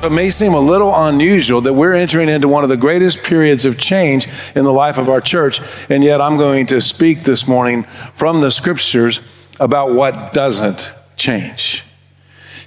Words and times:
It 0.00 0.12
may 0.12 0.30
seem 0.30 0.54
a 0.54 0.60
little 0.60 0.94
unusual 0.94 1.60
that 1.62 1.74
we're 1.74 1.94
entering 1.94 2.28
into 2.28 2.46
one 2.46 2.62
of 2.62 2.70
the 2.70 2.76
greatest 2.76 3.24
periods 3.24 3.64
of 3.64 3.78
change 3.78 4.28
in 4.54 4.62
the 4.62 4.72
life 4.72 4.96
of 4.96 5.08
our 5.08 5.20
church, 5.20 5.60
and 5.90 6.04
yet 6.04 6.20
I'm 6.20 6.36
going 6.36 6.66
to 6.66 6.80
speak 6.80 7.24
this 7.24 7.48
morning 7.48 7.82
from 7.82 8.40
the 8.40 8.52
scriptures 8.52 9.20
about 9.58 9.92
what 9.92 10.32
doesn't 10.32 10.94
change. 11.16 11.82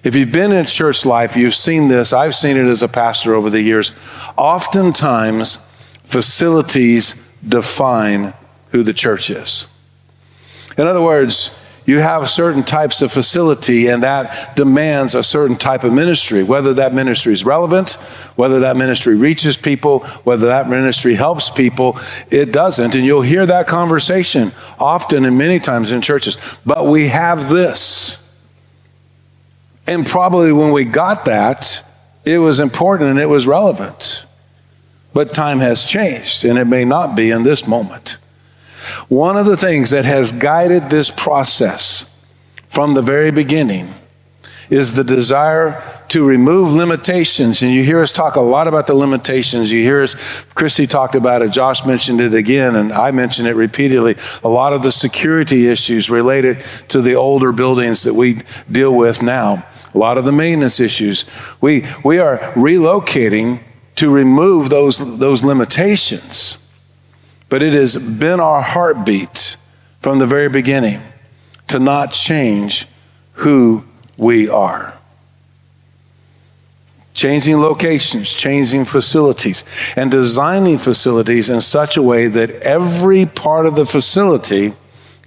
If 0.04 0.14
you've 0.14 0.33
been 0.33 0.52
in 0.52 0.65
church 0.65 1.05
life, 1.05 1.38
you've 1.38 1.55
seen 1.55 1.88
this. 1.88 2.11
I've 2.11 2.36
seen 2.36 2.57
it 2.57 2.68
as 2.68 2.83
a 2.83 2.89
pastor 2.89 3.34
over 3.34 3.50
the 3.50 3.61
years. 3.61 3.95
Oftentimes, 4.38 5.66
facilities 6.04 7.16
define 7.48 8.34
who 8.71 8.84
the 8.84 8.93
church 8.93 9.29
is. 9.29 9.70
In 10.77 10.86
other 10.86 11.02
words, 11.02 11.57
you 11.91 12.00
have 12.00 12.29
certain 12.29 12.63
types 12.63 13.01
of 13.01 13.11
facility 13.11 13.87
and 13.87 14.04
that 14.04 14.55
demands 14.55 15.13
a 15.13 15.21
certain 15.21 15.57
type 15.57 15.83
of 15.83 15.91
ministry 15.91 16.41
whether 16.41 16.73
that 16.73 16.93
ministry 16.93 17.33
is 17.33 17.43
relevant 17.43 17.95
whether 18.37 18.61
that 18.61 18.77
ministry 18.77 19.13
reaches 19.13 19.57
people 19.57 19.99
whether 20.23 20.47
that 20.47 20.69
ministry 20.69 21.15
helps 21.15 21.49
people. 21.49 21.99
It 22.29 22.54
doesn't 22.54 22.96
and 22.96 23.05
you'll 23.05 23.23
hear 23.23 23.46
that 23.46 23.68
conversation 23.68 24.54
often 24.79 25.25
and 25.25 25.37
many 25.37 25.59
times 25.59 25.91
in 25.91 26.01
churches. 26.01 26.37
But 26.65 26.87
we 26.87 27.07
have 27.07 27.49
this. 27.49 28.18
And 29.85 30.05
probably 30.05 30.54
when 30.54 30.71
we 30.71 30.85
got 30.85 31.25
that 31.25 31.83
it 32.23 32.38
was 32.38 32.61
important 32.61 33.09
and 33.09 33.19
it 33.19 33.25
was 33.25 33.45
relevant. 33.45 34.23
But 35.13 35.33
time 35.33 35.59
has 35.59 35.83
changed 35.83 36.45
and 36.45 36.58
it 36.58 36.66
may 36.66 36.85
not 36.85 37.17
be 37.17 37.31
in 37.31 37.44
this 37.44 37.67
moment 37.67 38.17
one 39.09 39.38
of 39.38 39.45
the 39.45 39.58
things 39.58 39.89
that 39.91 40.05
has 40.05 40.31
guided 40.31 40.89
this 40.89 41.09
process 41.09 42.09
from 42.67 42.93
the 42.93 43.02
very 43.02 43.31
beginning 43.31 43.93
is 44.69 44.93
the 44.93 45.03
desire 45.03 45.83
to 46.07 46.25
remove 46.25 46.71
limitations. 46.71 47.61
And 47.61 47.71
you 47.71 47.83
hear 47.83 48.01
us 48.01 48.11
talk 48.11 48.38
a 48.38 48.41
lot 48.41 48.67
about 48.67 48.88
the 48.88 48.93
limitations. 48.93 49.71
You 49.71 49.83
hear 49.83 50.01
us, 50.01 50.43
Christy 50.55 50.88
talked 50.88 51.13
about 51.13 51.41
it, 51.41 51.51
Josh 51.51 51.85
mentioned 51.85 52.21
it 52.21 52.33
again, 52.33 52.75
and 52.75 52.91
I 52.91 53.11
mentioned 53.11 53.49
it 53.49 53.55
repeatedly. 53.55 54.16
A 54.43 54.49
lot 54.49 54.71
of 54.71 54.81
the 54.81 54.91
security 54.91 55.67
issues 55.67 56.09
related 56.09 56.61
to 56.88 57.01
the 57.01 57.16
older 57.16 57.51
buildings 57.51 58.03
that 58.03 58.13
we 58.13 58.41
deal 58.71 58.95
with 58.95 59.21
now, 59.21 59.66
a 59.94 59.97
lot 59.97 60.17
of 60.17 60.23
the 60.23 60.31
maintenance 60.31 60.79
issues. 60.79 61.25
We, 61.59 61.85
we 62.03 62.19
are 62.19 62.38
relocating 62.55 63.61
to 63.97 64.09
remove 64.09 64.69
those, 64.69 65.19
those 65.19 65.44
limitations. 65.44 66.60
But 67.52 67.61
it 67.61 67.73
has 67.73 67.97
been 67.97 68.39
our 68.39 68.61
heartbeat 68.61 69.57
from 69.99 70.19
the 70.19 70.25
very 70.25 70.47
beginning 70.47 71.02
to 71.67 71.80
not 71.80 72.13
change 72.13 72.88
who 73.33 73.83
we 74.16 74.47
are. 74.47 74.97
Changing 77.13 77.59
locations, 77.59 78.31
changing 78.31 78.85
facilities, 78.85 79.66
and 79.97 80.09
designing 80.09 80.77
facilities 80.77 81.49
in 81.49 81.59
such 81.59 81.97
a 81.97 82.02
way 82.02 82.27
that 82.27 82.52
every 82.61 83.25
part 83.25 83.66
of 83.66 83.75
the 83.75 83.85
facility 83.85 84.72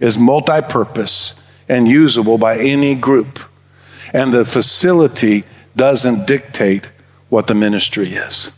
is 0.01 0.19
multi 0.19 0.63
purpose 0.63 1.39
and 1.69 1.87
usable 1.87 2.39
by 2.39 2.57
any 2.57 2.95
group. 2.95 3.39
And 4.15 4.33
the 4.33 4.47
facility 4.47 5.45
doesn't 5.77 6.27
dictate 6.27 6.89
what 7.29 7.49
the 7.49 7.55
ministry 7.55 8.09
is. 8.09 8.51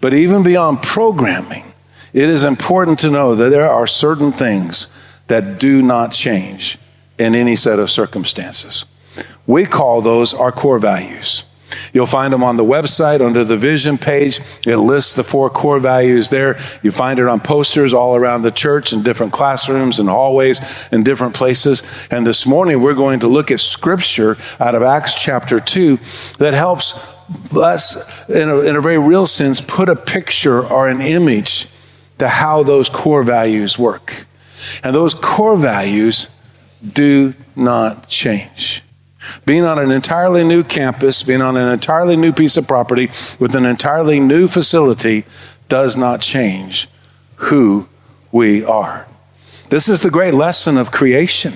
But 0.00 0.12
even 0.12 0.42
beyond 0.42 0.82
programming, 0.82 1.69
it 2.12 2.28
is 2.28 2.44
important 2.44 2.98
to 3.00 3.10
know 3.10 3.34
that 3.34 3.50
there 3.50 3.68
are 3.68 3.86
certain 3.86 4.32
things 4.32 4.88
that 5.28 5.58
do 5.58 5.80
not 5.82 6.12
change 6.12 6.78
in 7.18 7.34
any 7.34 7.54
set 7.54 7.78
of 7.78 7.90
circumstances. 7.90 8.84
We 9.46 9.66
call 9.66 10.00
those 10.00 10.34
our 10.34 10.52
core 10.52 10.78
values. 10.78 11.44
You'll 11.92 12.06
find 12.06 12.32
them 12.32 12.42
on 12.42 12.56
the 12.56 12.64
website 12.64 13.24
under 13.24 13.44
the 13.44 13.56
vision 13.56 13.98
page. 13.98 14.40
It 14.66 14.76
lists 14.78 15.12
the 15.12 15.24
four 15.24 15.50
core 15.50 15.78
values 15.78 16.30
there. 16.30 16.58
You 16.82 16.90
find 16.90 17.18
it 17.18 17.26
on 17.26 17.40
posters 17.40 17.92
all 17.92 18.16
around 18.16 18.42
the 18.42 18.50
church 18.50 18.92
in 18.92 19.02
different 19.02 19.32
classrooms 19.32 20.00
and 20.00 20.08
hallways 20.08 20.88
and 20.90 21.04
different 21.04 21.34
places. 21.34 21.82
And 22.10 22.26
this 22.26 22.46
morning 22.46 22.82
we're 22.82 22.94
going 22.94 23.20
to 23.20 23.28
look 23.28 23.50
at 23.50 23.60
scripture 23.60 24.36
out 24.58 24.74
of 24.74 24.82
Acts 24.82 25.14
chapter 25.14 25.60
2 25.60 25.98
that 26.38 26.54
helps 26.54 27.14
us, 27.54 28.28
in 28.28 28.48
a, 28.48 28.58
in 28.60 28.76
a 28.76 28.80
very 28.80 28.98
real 28.98 29.26
sense, 29.26 29.60
put 29.60 29.88
a 29.88 29.96
picture 29.96 30.64
or 30.64 30.88
an 30.88 31.00
image 31.00 31.69
to 32.20 32.28
how 32.28 32.62
those 32.62 32.88
core 32.88 33.22
values 33.22 33.78
work. 33.78 34.26
And 34.84 34.94
those 34.94 35.14
core 35.14 35.56
values 35.56 36.28
do 36.86 37.34
not 37.56 38.08
change. 38.08 38.82
Being 39.44 39.64
on 39.64 39.78
an 39.78 39.90
entirely 39.90 40.44
new 40.44 40.62
campus, 40.62 41.22
being 41.22 41.42
on 41.42 41.56
an 41.56 41.72
entirely 41.72 42.16
new 42.16 42.32
piece 42.32 42.56
of 42.56 42.68
property 42.68 43.06
with 43.38 43.54
an 43.54 43.66
entirely 43.66 44.20
new 44.20 44.48
facility 44.48 45.24
does 45.68 45.96
not 45.96 46.20
change 46.20 46.88
who 47.36 47.88
we 48.32 48.64
are. 48.64 49.06
This 49.70 49.88
is 49.88 50.00
the 50.00 50.10
great 50.10 50.34
lesson 50.34 50.76
of 50.76 50.90
creation. 50.90 51.54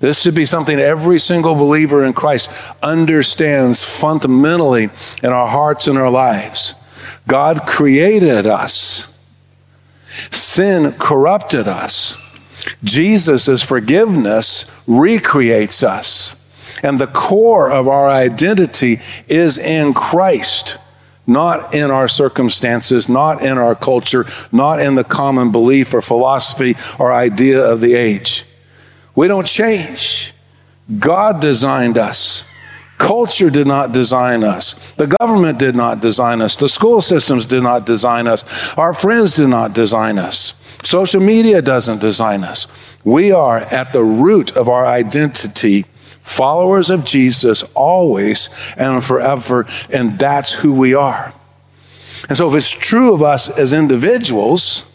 This 0.00 0.22
should 0.22 0.34
be 0.34 0.44
something 0.44 0.78
every 0.78 1.18
single 1.18 1.56
believer 1.56 2.04
in 2.04 2.12
Christ 2.12 2.50
understands 2.82 3.84
fundamentally 3.84 4.90
in 5.22 5.30
our 5.30 5.48
hearts 5.48 5.88
and 5.88 5.98
our 5.98 6.10
lives. 6.10 6.74
God 7.26 7.66
created 7.66 8.46
us 8.46 9.07
Sin 10.30 10.92
corrupted 10.92 11.68
us. 11.68 12.16
Jesus' 12.82 13.62
forgiveness 13.62 14.70
recreates 14.86 15.82
us. 15.82 16.34
And 16.82 17.00
the 17.00 17.06
core 17.06 17.70
of 17.70 17.88
our 17.88 18.08
identity 18.08 19.00
is 19.26 19.58
in 19.58 19.94
Christ, 19.94 20.78
not 21.26 21.74
in 21.74 21.90
our 21.90 22.08
circumstances, 22.08 23.08
not 23.08 23.42
in 23.42 23.58
our 23.58 23.74
culture, 23.74 24.26
not 24.52 24.80
in 24.80 24.94
the 24.94 25.04
common 25.04 25.50
belief 25.50 25.92
or 25.92 26.02
philosophy 26.02 26.76
or 26.98 27.12
idea 27.12 27.60
of 27.64 27.80
the 27.80 27.94
age. 27.94 28.44
We 29.14 29.28
don't 29.28 29.46
change. 29.46 30.32
God 30.98 31.40
designed 31.40 31.98
us. 31.98 32.47
Culture 32.98 33.48
did 33.48 33.66
not 33.66 33.92
design 33.92 34.42
us. 34.42 34.92
The 34.94 35.06
government 35.06 35.58
did 35.58 35.76
not 35.76 36.00
design 36.00 36.40
us. 36.42 36.56
The 36.56 36.68
school 36.68 37.00
systems 37.00 37.46
did 37.46 37.62
not 37.62 37.86
design 37.86 38.26
us. 38.26 38.76
Our 38.76 38.92
friends 38.92 39.34
did 39.36 39.48
not 39.48 39.72
design 39.72 40.18
us. 40.18 40.54
Social 40.82 41.20
media 41.20 41.62
doesn't 41.62 42.00
design 42.00 42.42
us. 42.42 42.66
We 43.04 43.30
are 43.30 43.58
at 43.58 43.92
the 43.92 44.02
root 44.02 44.56
of 44.56 44.68
our 44.68 44.84
identity, 44.84 45.86
followers 46.22 46.90
of 46.90 47.04
Jesus 47.04 47.62
always 47.74 48.48
and 48.76 49.02
forever, 49.02 49.66
and 49.90 50.18
that's 50.18 50.54
who 50.54 50.72
we 50.72 50.92
are. 50.92 51.32
And 52.28 52.36
so, 52.36 52.48
if 52.48 52.54
it's 52.56 52.70
true 52.70 53.14
of 53.14 53.22
us 53.22 53.48
as 53.48 53.72
individuals, 53.72 54.86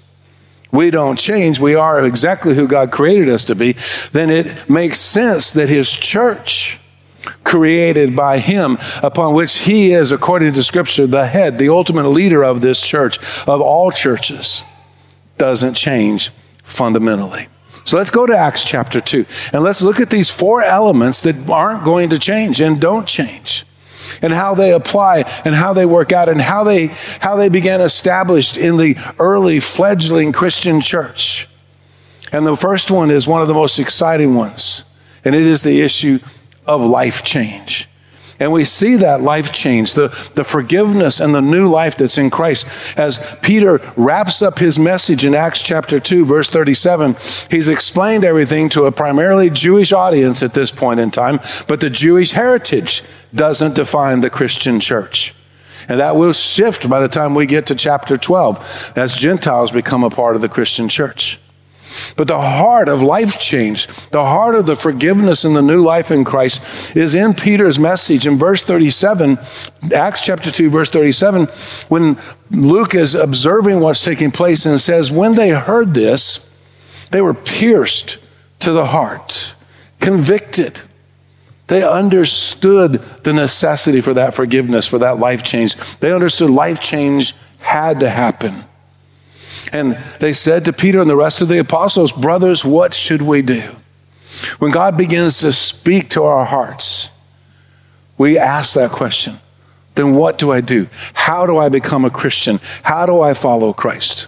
we 0.71 0.91
don't 0.91 1.17
change, 1.17 1.59
we 1.59 1.75
are 1.75 2.05
exactly 2.05 2.55
who 2.55 2.67
God 2.67 2.91
created 2.91 3.29
us 3.29 3.45
to 3.45 3.55
be, 3.55 3.73
then 4.11 4.29
it 4.29 4.69
makes 4.69 4.99
sense 4.99 5.51
that 5.51 5.69
His 5.69 5.91
church 5.91 6.79
created 7.43 8.15
by 8.15 8.39
him, 8.39 8.77
upon 9.01 9.33
which 9.33 9.59
he 9.59 9.91
is, 9.91 10.11
according 10.11 10.53
to 10.53 10.63
scripture, 10.63 11.07
the 11.07 11.25
head, 11.27 11.57
the 11.57 11.69
ultimate 11.69 12.07
leader 12.09 12.43
of 12.43 12.61
this 12.61 12.81
church, 12.81 13.17
of 13.47 13.61
all 13.61 13.91
churches, 13.91 14.63
doesn't 15.37 15.75
change 15.75 16.31
fundamentally. 16.63 17.47
So 17.85 17.97
let's 17.97 18.11
go 18.11 18.25
to 18.25 18.35
Acts 18.35 18.63
chapter 18.63 19.01
2 19.01 19.25
and 19.51 19.63
let's 19.63 19.81
look 19.81 19.99
at 19.99 20.09
these 20.09 20.29
four 20.29 20.63
elements 20.63 21.23
that 21.23 21.49
aren't 21.49 21.83
going 21.83 22.09
to 22.09 22.19
change 22.19 22.61
and 22.61 22.79
don't 22.79 23.07
change 23.07 23.65
and 24.21 24.31
how 24.31 24.55
they 24.55 24.71
apply 24.71 25.25
and 25.43 25.53
how 25.53 25.73
they 25.73 25.85
work 25.85 26.11
out 26.11 26.29
and 26.29 26.41
how 26.41 26.63
they 26.63 26.87
how 27.19 27.35
they 27.35 27.49
began 27.49 27.81
established 27.81 28.57
in 28.57 28.77
the 28.77 28.95
early 29.19 29.59
fledgling 29.59 30.31
Christian 30.31 30.79
church. 30.79 31.49
And 32.31 32.47
the 32.47 32.55
first 32.55 32.89
one 32.89 33.11
is 33.11 33.27
one 33.27 33.41
of 33.41 33.47
the 33.47 33.53
most 33.53 33.79
exciting 33.79 34.33
ones 34.35 34.85
and 35.25 35.35
it 35.35 35.43
is 35.43 35.63
the 35.63 35.81
issue 35.81 36.19
of 36.65 36.81
life 36.81 37.23
change. 37.23 37.89
And 38.39 38.51
we 38.51 38.63
see 38.63 38.95
that 38.97 39.21
life 39.21 39.53
change, 39.53 39.93
the, 39.93 40.07
the 40.35 40.43
forgiveness 40.43 41.19
and 41.19 41.33
the 41.33 41.41
new 41.41 41.69
life 41.69 41.95
that's 41.95 42.17
in 42.17 42.29
Christ. 42.29 42.97
As 42.97 43.37
Peter 43.41 43.79
wraps 43.95 44.41
up 44.41 44.59
his 44.59 44.79
message 44.79 45.23
in 45.23 45.35
Acts 45.35 45.61
chapter 45.61 45.99
2, 45.99 46.25
verse 46.25 46.49
37, 46.49 47.15
he's 47.49 47.69
explained 47.69 48.25
everything 48.25 48.69
to 48.69 48.85
a 48.85 48.91
primarily 48.91 49.49
Jewish 49.49 49.93
audience 49.93 50.41
at 50.41 50.55
this 50.55 50.71
point 50.71 50.99
in 50.99 51.11
time, 51.11 51.39
but 51.67 51.79
the 51.79 51.89
Jewish 51.89 52.31
heritage 52.31 53.03
doesn't 53.33 53.75
define 53.75 54.21
the 54.21 54.29
Christian 54.29 54.79
church. 54.79 55.35
And 55.87 55.99
that 55.99 56.15
will 56.15 56.33
shift 56.33 56.89
by 56.89 56.99
the 57.01 57.07
time 57.09 57.35
we 57.35 57.45
get 57.45 57.67
to 57.67 57.75
chapter 57.75 58.17
12 58.17 58.93
as 58.95 59.15
Gentiles 59.15 59.71
become 59.71 60.03
a 60.03 60.09
part 60.09 60.35
of 60.35 60.41
the 60.41 60.49
Christian 60.49 60.89
church. 60.89 61.39
But 62.15 62.27
the 62.27 62.41
heart 62.41 62.89
of 62.89 63.01
life 63.01 63.39
change, 63.39 63.87
the 64.09 64.25
heart 64.25 64.55
of 64.55 64.65
the 64.65 64.75
forgiveness 64.75 65.43
and 65.43 65.55
the 65.55 65.61
new 65.61 65.83
life 65.83 66.11
in 66.11 66.23
Christ 66.23 66.95
is 66.95 67.15
in 67.15 67.33
Peter's 67.33 67.79
message 67.79 68.25
in 68.25 68.37
verse 68.37 68.61
37, 68.61 69.37
Acts 69.93 70.21
chapter 70.21 70.51
2, 70.51 70.69
verse 70.69 70.89
37, 70.89 71.45
when 71.89 72.17
Luke 72.51 72.95
is 72.95 73.15
observing 73.15 73.79
what's 73.79 74.01
taking 74.01 74.31
place 74.31 74.65
and 74.65 74.79
says, 74.79 75.11
When 75.11 75.35
they 75.35 75.49
heard 75.49 75.93
this, 75.93 76.49
they 77.11 77.21
were 77.21 77.33
pierced 77.33 78.17
to 78.59 78.71
the 78.71 78.87
heart, 78.87 79.53
convicted. 79.99 80.81
They 81.67 81.83
understood 81.83 82.93
the 83.23 83.33
necessity 83.33 84.01
for 84.01 84.13
that 84.15 84.33
forgiveness, 84.33 84.87
for 84.87 84.99
that 84.99 85.19
life 85.19 85.43
change. 85.43 85.75
They 85.99 86.11
understood 86.11 86.49
life 86.49 86.81
change 86.81 87.35
had 87.59 88.01
to 88.01 88.09
happen. 88.09 88.65
And 89.73 89.93
they 90.19 90.31
said 90.31 90.63
to 90.65 90.73
Peter 90.73 91.01
and 91.01 91.09
the 91.09 91.15
rest 91.15 91.41
of 91.41 91.49
the 91.49 91.57
apostles, 91.57 92.11
Brothers, 92.11 92.63
what 92.63 92.93
should 92.93 93.23
we 93.23 93.41
do? 93.41 93.75
When 94.59 94.71
God 94.71 94.97
begins 94.97 95.39
to 95.39 95.51
speak 95.51 96.09
to 96.11 96.23
our 96.23 96.45
hearts, 96.45 97.09
we 98.17 98.37
ask 98.37 98.75
that 98.75 98.91
question 98.91 99.39
then 99.95 100.15
what 100.15 100.37
do 100.37 100.51
I 100.51 100.61
do? 100.61 100.87
How 101.13 101.45
do 101.45 101.57
I 101.57 101.69
become 101.69 102.05
a 102.05 102.09
Christian? 102.09 102.59
How 102.83 103.05
do 103.05 103.21
I 103.21 103.33
follow 103.33 103.73
Christ? 103.73 104.27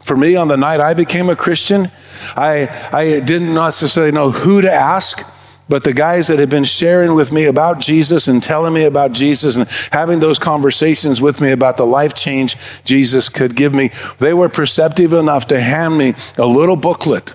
For 0.00 0.16
me, 0.16 0.36
on 0.36 0.48
the 0.48 0.56
night 0.56 0.80
I 0.80 0.94
became 0.94 1.28
a 1.28 1.36
Christian, 1.36 1.90
I, 2.36 2.68
I 2.92 3.20
didn't 3.20 3.54
necessarily 3.54 4.12
know 4.12 4.30
who 4.30 4.60
to 4.60 4.72
ask, 4.72 5.26
but 5.68 5.84
the 5.84 5.92
guys 5.92 6.28
that 6.28 6.38
had 6.38 6.50
been 6.50 6.64
sharing 6.64 7.14
with 7.14 7.32
me 7.32 7.44
about 7.44 7.80
Jesus 7.80 8.28
and 8.28 8.42
telling 8.42 8.74
me 8.74 8.84
about 8.84 9.12
Jesus 9.12 9.56
and 9.56 9.66
having 9.92 10.20
those 10.20 10.38
conversations 10.38 11.20
with 11.20 11.40
me 11.40 11.52
about 11.52 11.76
the 11.76 11.86
life 11.86 12.14
change 12.14 12.56
Jesus 12.84 13.28
could 13.28 13.56
give 13.56 13.72
me, 13.72 13.90
they 14.18 14.34
were 14.34 14.48
perceptive 14.48 15.12
enough 15.12 15.46
to 15.48 15.60
hand 15.60 15.96
me 15.96 16.14
a 16.36 16.46
little 16.46 16.76
booklet 16.76 17.34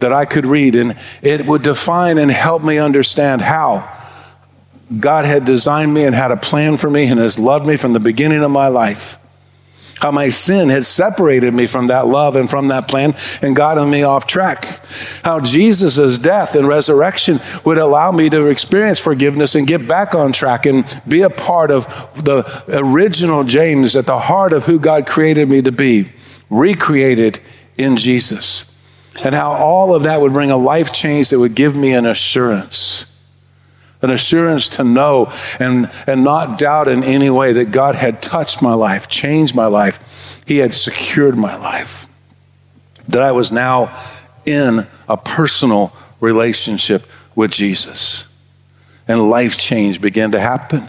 that 0.00 0.12
I 0.12 0.24
could 0.24 0.46
read, 0.46 0.74
and 0.74 0.96
it 1.22 1.46
would 1.46 1.62
define 1.62 2.18
and 2.18 2.30
help 2.30 2.64
me 2.64 2.78
understand 2.78 3.42
how 3.42 3.88
God 4.98 5.24
had 5.24 5.44
designed 5.44 5.94
me 5.94 6.04
and 6.04 6.14
had 6.14 6.32
a 6.32 6.36
plan 6.36 6.76
for 6.76 6.90
me 6.90 7.06
and 7.06 7.20
has 7.20 7.38
loved 7.38 7.66
me 7.66 7.76
from 7.76 7.92
the 7.92 8.00
beginning 8.00 8.42
of 8.42 8.50
my 8.50 8.66
life. 8.66 9.19
How 10.00 10.10
my 10.10 10.30
sin 10.30 10.70
had 10.70 10.86
separated 10.86 11.52
me 11.54 11.66
from 11.66 11.88
that 11.88 12.06
love 12.06 12.36
and 12.36 12.48
from 12.48 12.68
that 12.68 12.88
plan 12.88 13.14
and 13.42 13.54
gotten 13.54 13.90
me 13.90 14.02
off 14.02 14.26
track. 14.26 14.64
How 15.22 15.40
Jesus' 15.40 16.16
death 16.18 16.54
and 16.54 16.66
resurrection 16.66 17.40
would 17.64 17.78
allow 17.78 18.10
me 18.10 18.30
to 18.30 18.46
experience 18.46 18.98
forgiveness 18.98 19.54
and 19.54 19.66
get 19.66 19.86
back 19.86 20.14
on 20.14 20.32
track 20.32 20.64
and 20.64 20.84
be 21.06 21.20
a 21.22 21.30
part 21.30 21.70
of 21.70 21.86
the 22.24 22.64
original 22.68 23.44
James 23.44 23.94
at 23.94 24.06
the 24.06 24.18
heart 24.18 24.52
of 24.52 24.64
who 24.64 24.78
God 24.78 25.06
created 25.06 25.48
me 25.48 25.60
to 25.62 25.72
be, 25.72 26.10
recreated 26.48 27.40
in 27.76 27.96
Jesus. 27.96 28.66
And 29.22 29.34
how 29.34 29.52
all 29.52 29.94
of 29.94 30.04
that 30.04 30.20
would 30.20 30.32
bring 30.32 30.50
a 30.50 30.56
life 30.56 30.92
change 30.92 31.30
that 31.30 31.38
would 31.38 31.54
give 31.54 31.76
me 31.76 31.92
an 31.92 32.06
assurance 32.06 33.09
an 34.02 34.10
assurance 34.10 34.68
to 34.68 34.84
know 34.84 35.32
and, 35.58 35.90
and 36.06 36.24
not 36.24 36.58
doubt 36.58 36.88
in 36.88 37.04
any 37.04 37.30
way 37.30 37.52
that 37.52 37.70
God 37.70 37.94
had 37.94 38.22
touched 38.22 38.62
my 38.62 38.74
life, 38.74 39.08
changed 39.08 39.54
my 39.54 39.66
life. 39.66 40.42
He 40.46 40.58
had 40.58 40.72
secured 40.74 41.36
my 41.36 41.56
life. 41.56 42.06
That 43.08 43.22
I 43.22 43.32
was 43.32 43.52
now 43.52 43.96
in 44.46 44.86
a 45.08 45.16
personal 45.16 45.94
relationship 46.20 47.06
with 47.34 47.50
Jesus. 47.50 48.26
And 49.06 49.28
life 49.28 49.58
change 49.58 50.00
began 50.00 50.30
to 50.30 50.40
happen. 50.40 50.88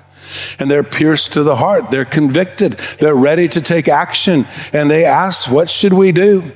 And 0.60 0.70
they're 0.70 0.84
pierced 0.84 1.34
to 1.34 1.44
the 1.44 1.58
heart. 1.58 1.92
They're 1.92 2.06
convicted. 2.06 2.74
They're 2.74 3.16
ready 3.16 3.48
to 3.50 3.62
take 3.62 3.88
action. 3.88 4.46
And 4.72 4.90
they 4.90 5.04
ask, 5.04 5.52
What 5.52 5.70
should 5.70 5.94
we 5.94 6.12
do? 6.12 6.52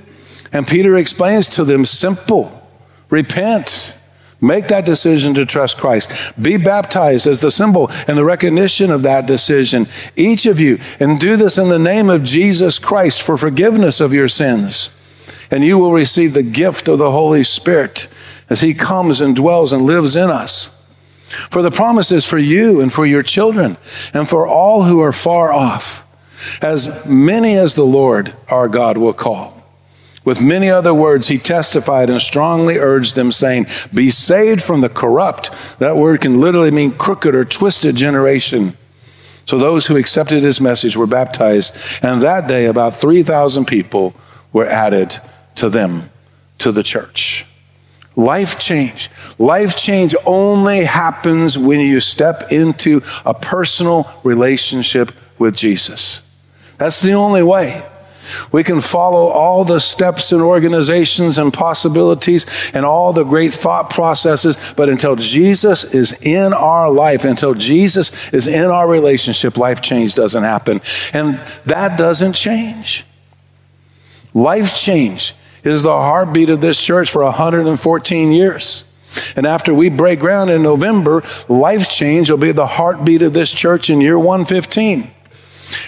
And 0.53 0.65
Peter 0.65 0.95
explains 0.95 1.47
to 1.49 1.65
them 1.65 1.85
simple 1.85 2.61
repent 3.09 3.97
Make 4.41 4.67
that 4.67 4.85
decision 4.85 5.33
to 5.35 5.45
trust 5.45 5.77
Christ. 5.77 6.11
Be 6.39 6.57
baptized 6.57 7.25
as 7.25 7.41
the 7.41 7.51
symbol 7.51 7.89
and 8.07 8.17
the 8.17 8.25
recognition 8.25 8.91
of 8.91 9.01
that 9.03 9.25
decision. 9.25 9.87
Each 10.15 10.45
of 10.45 10.59
you, 10.59 10.79
and 10.99 11.19
do 11.19 11.37
this 11.37 11.57
in 11.57 11.69
the 11.69 11.79
name 11.79 12.09
of 12.09 12.23
Jesus 12.23 12.77
Christ 12.77 13.21
for 13.21 13.37
forgiveness 13.37 14.01
of 14.01 14.13
your 14.13 14.27
sins. 14.27 14.89
And 15.49 15.63
you 15.63 15.77
will 15.77 15.93
receive 15.93 16.33
the 16.33 16.43
gift 16.43 16.87
of 16.87 16.97
the 16.97 17.11
Holy 17.11 17.43
Spirit 17.43 18.07
as 18.49 18.61
He 18.61 18.73
comes 18.73 19.21
and 19.21 19.35
dwells 19.35 19.71
and 19.71 19.83
lives 19.85 20.15
in 20.15 20.29
us. 20.29 20.71
For 21.49 21.61
the 21.61 21.71
promise 21.71 22.11
is 22.11 22.25
for 22.25 22.37
you 22.37 22.81
and 22.81 22.91
for 22.91 23.05
your 23.05 23.23
children 23.23 23.77
and 24.13 24.27
for 24.29 24.45
all 24.47 24.83
who 24.83 25.01
are 25.01 25.13
far 25.13 25.51
off, 25.51 26.05
as 26.61 27.05
many 27.05 27.57
as 27.57 27.75
the 27.75 27.85
Lord 27.85 28.33
our 28.47 28.67
God 28.67 28.97
will 28.97 29.13
call. 29.13 29.54
With 30.25 30.41
many 30.41 30.69
other 30.71 30.93
words, 30.93 31.27
he 31.27 31.37
testified 31.37 32.09
and 32.09 32.19
strongly 32.19 32.77
urged 32.77 33.15
them, 33.15 33.31
saying, 33.31 33.67
Be 33.93 34.09
saved 34.09 34.63
from 34.63 34.81
the 34.81 34.89
corrupt. 34.89 35.51
That 35.77 35.95
word 35.95 36.21
can 36.21 36.41
literally 36.41 36.71
mean 36.71 36.93
crooked 36.93 37.35
or 37.35 37.45
twisted 37.45 37.95
generation. 37.95 38.75
So 39.45 39.59
those 39.59 39.85
who 39.85 39.95
accepted 39.95 40.41
his 40.41 40.59
message 40.59 40.97
were 40.97 41.05
baptized, 41.05 41.77
and 42.03 42.23
that 42.23 42.47
day 42.47 42.65
about 42.65 42.95
3,000 42.95 43.65
people 43.65 44.15
were 44.51 44.65
added 44.65 45.19
to 45.55 45.69
them, 45.69 46.09
to 46.57 46.71
the 46.71 46.81
church. 46.81 47.45
Life 48.15 48.57
change. 48.57 49.11
Life 49.37 49.77
change 49.77 50.15
only 50.25 50.85
happens 50.85 51.57
when 51.57 51.79
you 51.79 51.99
step 51.99 52.51
into 52.51 53.01
a 53.25 53.33
personal 53.33 54.09
relationship 54.23 55.11
with 55.37 55.55
Jesus. 55.55 56.21
That's 56.77 57.01
the 57.01 57.11
only 57.13 57.43
way. 57.43 57.83
We 58.51 58.63
can 58.63 58.81
follow 58.81 59.27
all 59.27 59.63
the 59.63 59.79
steps 59.79 60.31
and 60.31 60.41
organizations 60.41 61.37
and 61.37 61.53
possibilities 61.53 62.45
and 62.73 62.85
all 62.85 63.13
the 63.13 63.23
great 63.23 63.53
thought 63.53 63.89
processes, 63.89 64.73
but 64.75 64.89
until 64.89 65.15
Jesus 65.15 65.83
is 65.83 66.13
in 66.21 66.53
our 66.53 66.91
life, 66.91 67.25
until 67.25 67.53
Jesus 67.53 68.33
is 68.33 68.47
in 68.47 68.65
our 68.65 68.87
relationship, 68.87 69.57
life 69.57 69.81
change 69.81 70.15
doesn't 70.15 70.43
happen. 70.43 70.81
And 71.13 71.39
that 71.65 71.97
doesn't 71.97 72.33
change. 72.33 73.05
Life 74.33 74.75
change 74.75 75.33
is 75.63 75.81
the 75.81 75.89
heartbeat 75.89 76.49
of 76.49 76.61
this 76.61 76.81
church 76.81 77.09
for 77.09 77.23
114 77.23 78.31
years. 78.31 78.83
And 79.35 79.45
after 79.45 79.73
we 79.73 79.89
break 79.89 80.19
ground 80.19 80.49
in 80.49 80.61
November, 80.61 81.23
life 81.47 81.89
change 81.89 82.29
will 82.29 82.37
be 82.37 82.51
the 82.51 82.67
heartbeat 82.67 83.21
of 83.21 83.33
this 83.33 83.51
church 83.51 83.89
in 83.89 84.01
year 84.01 84.19
115. 84.19 85.11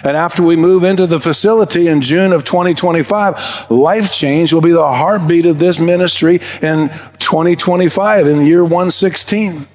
And 0.04 0.16
after 0.16 0.42
we 0.42 0.56
move 0.56 0.84
into 0.84 1.06
the 1.06 1.20
facility 1.20 1.88
in 1.88 2.00
June 2.00 2.32
of 2.32 2.44
2025, 2.44 3.70
life 3.70 4.12
change 4.12 4.52
will 4.52 4.60
be 4.60 4.72
the 4.72 4.88
heartbeat 4.88 5.46
of 5.46 5.58
this 5.58 5.78
ministry 5.78 6.36
in 6.62 6.88
2025, 7.18 8.26
in 8.26 8.46
year 8.46 8.62
116. 8.62 9.66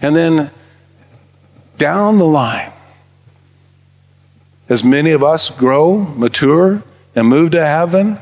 And 0.00 0.16
then 0.16 0.50
down 1.78 2.18
the 2.18 2.26
line, 2.26 2.72
as 4.68 4.82
many 4.82 5.12
of 5.12 5.22
us 5.22 5.50
grow, 5.50 5.98
mature, 5.98 6.82
and 7.14 7.28
move 7.28 7.52
to 7.52 7.64
heaven, 7.64 8.18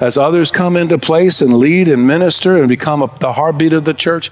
as 0.00 0.16
others 0.16 0.50
come 0.50 0.76
into 0.76 0.98
place 0.98 1.40
and 1.40 1.58
lead 1.58 1.88
and 1.88 2.06
minister 2.06 2.56
and 2.56 2.68
become 2.68 3.02
a, 3.02 3.10
the 3.18 3.34
heartbeat 3.34 3.72
of 3.72 3.84
the 3.84 3.94
church, 3.94 4.30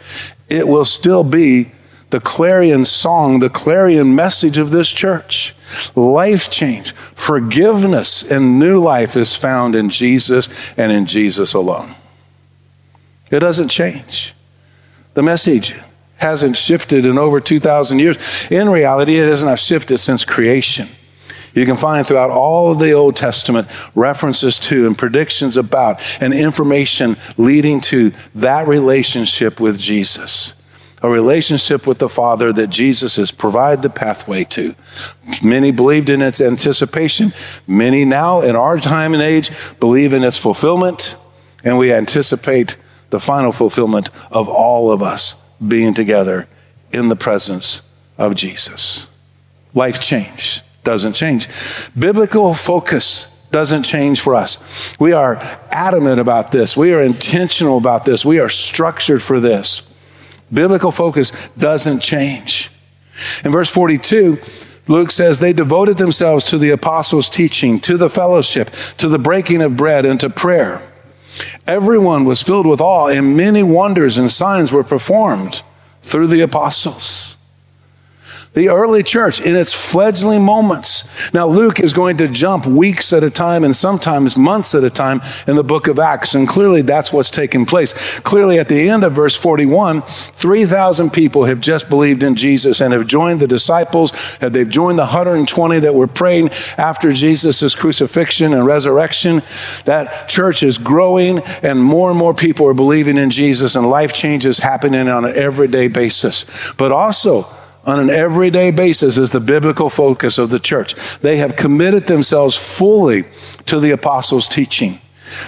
it 0.48 0.66
will 0.66 0.84
still 0.84 1.22
be 1.22 1.72
the 2.14 2.20
clarion 2.20 2.84
song, 2.84 3.40
the 3.40 3.50
clarion 3.50 4.14
message 4.14 4.56
of 4.56 4.70
this 4.70 4.92
church. 4.92 5.52
Life 5.96 6.48
change, 6.48 6.92
forgiveness, 6.92 8.30
and 8.30 8.56
new 8.56 8.80
life 8.80 9.16
is 9.16 9.34
found 9.34 9.74
in 9.74 9.90
Jesus 9.90 10.72
and 10.78 10.92
in 10.92 11.06
Jesus 11.06 11.54
alone. 11.54 11.96
It 13.32 13.40
doesn't 13.40 13.70
change. 13.70 14.32
The 15.14 15.24
message 15.24 15.74
hasn't 16.18 16.56
shifted 16.56 17.04
in 17.04 17.18
over 17.18 17.40
2,000 17.40 17.98
years. 17.98 18.48
In 18.48 18.68
reality, 18.68 19.16
it 19.16 19.26
has 19.26 19.42
not 19.42 19.58
shifted 19.58 19.98
since 19.98 20.24
creation. 20.24 20.86
You 21.52 21.66
can 21.66 21.76
find 21.76 22.06
throughout 22.06 22.30
all 22.30 22.70
of 22.70 22.78
the 22.78 22.92
Old 22.92 23.16
Testament 23.16 23.66
references 23.96 24.60
to 24.60 24.86
and 24.86 24.96
predictions 24.96 25.56
about 25.56 26.00
and 26.22 26.32
information 26.32 27.16
leading 27.36 27.80
to 27.80 28.12
that 28.36 28.68
relationship 28.68 29.58
with 29.58 29.80
Jesus 29.80 30.54
a 31.04 31.08
relationship 31.10 31.86
with 31.86 31.98
the 31.98 32.08
Father 32.08 32.50
that 32.50 32.70
Jesus 32.70 33.16
has 33.16 33.30
provided 33.30 33.82
the 33.82 33.90
pathway 33.90 34.42
to. 34.42 34.74
Many 35.42 35.70
believed 35.70 36.08
in 36.08 36.22
its 36.22 36.40
anticipation. 36.40 37.34
Many 37.66 38.06
now, 38.06 38.40
in 38.40 38.56
our 38.56 38.78
time 38.78 39.12
and 39.12 39.22
age, 39.22 39.50
believe 39.78 40.14
in 40.14 40.24
its 40.24 40.38
fulfillment, 40.38 41.18
and 41.62 41.76
we 41.76 41.92
anticipate 41.92 42.78
the 43.10 43.20
final 43.20 43.52
fulfillment 43.52 44.08
of 44.30 44.48
all 44.48 44.90
of 44.90 45.02
us 45.02 45.34
being 45.60 45.92
together 45.92 46.48
in 46.90 47.10
the 47.10 47.16
presence 47.16 47.82
of 48.16 48.34
Jesus. 48.34 49.06
Life 49.74 50.00
change 50.00 50.62
doesn't 50.84 51.12
change. 51.12 51.48
Biblical 51.98 52.54
focus 52.54 53.26
doesn't 53.50 53.82
change 53.82 54.22
for 54.22 54.34
us. 54.34 54.96
We 54.98 55.12
are 55.12 55.36
adamant 55.70 56.18
about 56.18 56.50
this. 56.50 56.78
We 56.78 56.94
are 56.94 57.00
intentional 57.00 57.76
about 57.76 58.06
this. 58.06 58.24
We 58.24 58.38
are 58.38 58.48
structured 58.48 59.22
for 59.22 59.38
this. 59.38 59.86
Biblical 60.54 60.92
focus 60.92 61.48
doesn't 61.58 62.00
change. 62.00 62.70
In 63.44 63.52
verse 63.52 63.70
42, 63.70 64.38
Luke 64.86 65.10
says 65.10 65.38
they 65.38 65.52
devoted 65.52 65.98
themselves 65.98 66.44
to 66.46 66.58
the 66.58 66.70
apostles' 66.70 67.30
teaching, 67.30 67.80
to 67.80 67.96
the 67.96 68.10
fellowship, 68.10 68.70
to 68.98 69.08
the 69.08 69.18
breaking 69.18 69.62
of 69.62 69.76
bread, 69.76 70.04
and 70.04 70.20
to 70.20 70.30
prayer. 70.30 70.82
Everyone 71.66 72.24
was 72.24 72.42
filled 72.42 72.66
with 72.66 72.80
awe, 72.80 73.08
and 73.08 73.36
many 73.36 73.62
wonders 73.62 74.18
and 74.18 74.30
signs 74.30 74.70
were 74.70 74.84
performed 74.84 75.62
through 76.02 76.28
the 76.28 76.42
apostles. 76.42 77.33
The 78.54 78.68
early 78.68 79.02
church 79.02 79.40
in 79.40 79.56
its 79.56 79.74
fledgling 79.74 80.44
moments. 80.44 81.08
Now, 81.34 81.46
Luke 81.46 81.80
is 81.80 81.92
going 81.92 82.16
to 82.18 82.28
jump 82.28 82.66
weeks 82.66 83.12
at 83.12 83.22
a 83.22 83.30
time 83.30 83.64
and 83.64 83.74
sometimes 83.74 84.36
months 84.36 84.74
at 84.74 84.84
a 84.84 84.90
time 84.90 85.20
in 85.46 85.56
the 85.56 85.64
book 85.64 85.88
of 85.88 85.98
Acts. 85.98 86.34
And 86.34 86.48
clearly 86.48 86.82
that's 86.82 87.12
what's 87.12 87.30
taking 87.30 87.66
place. 87.66 88.20
Clearly 88.20 88.58
at 88.58 88.68
the 88.68 88.88
end 88.88 89.04
of 89.04 89.12
verse 89.12 89.36
41, 89.36 90.02
3,000 90.02 91.10
people 91.10 91.44
have 91.44 91.60
just 91.60 91.90
believed 91.90 92.22
in 92.22 92.36
Jesus 92.36 92.80
and 92.80 92.92
have 92.92 93.06
joined 93.06 93.40
the 93.40 93.48
disciples. 93.48 94.38
They've 94.38 94.68
joined 94.68 94.98
the 94.98 95.02
120 95.02 95.80
that 95.80 95.94
were 95.94 96.06
praying 96.06 96.50
after 96.78 97.12
Jesus' 97.12 97.74
crucifixion 97.74 98.54
and 98.54 98.64
resurrection. 98.64 99.42
That 99.84 100.28
church 100.28 100.62
is 100.62 100.78
growing 100.78 101.40
and 101.62 101.82
more 101.82 102.10
and 102.10 102.18
more 102.18 102.34
people 102.34 102.66
are 102.68 102.74
believing 102.74 103.18
in 103.18 103.30
Jesus 103.30 103.74
and 103.74 103.90
life 103.90 104.12
changes 104.12 104.60
happening 104.60 105.08
on 105.08 105.24
an 105.24 105.34
everyday 105.34 105.88
basis. 105.88 106.46
But 106.76 106.92
also, 106.92 107.48
on 107.86 108.00
an 108.00 108.10
everyday 108.10 108.70
basis 108.70 109.18
is 109.18 109.30
the 109.30 109.40
biblical 109.40 109.90
focus 109.90 110.38
of 110.38 110.50
the 110.50 110.58
church. 110.58 110.94
They 111.18 111.36
have 111.36 111.56
committed 111.56 112.06
themselves 112.06 112.56
fully 112.56 113.24
to 113.66 113.80
the 113.80 113.90
apostles' 113.90 114.48
teaching. 114.48 115.00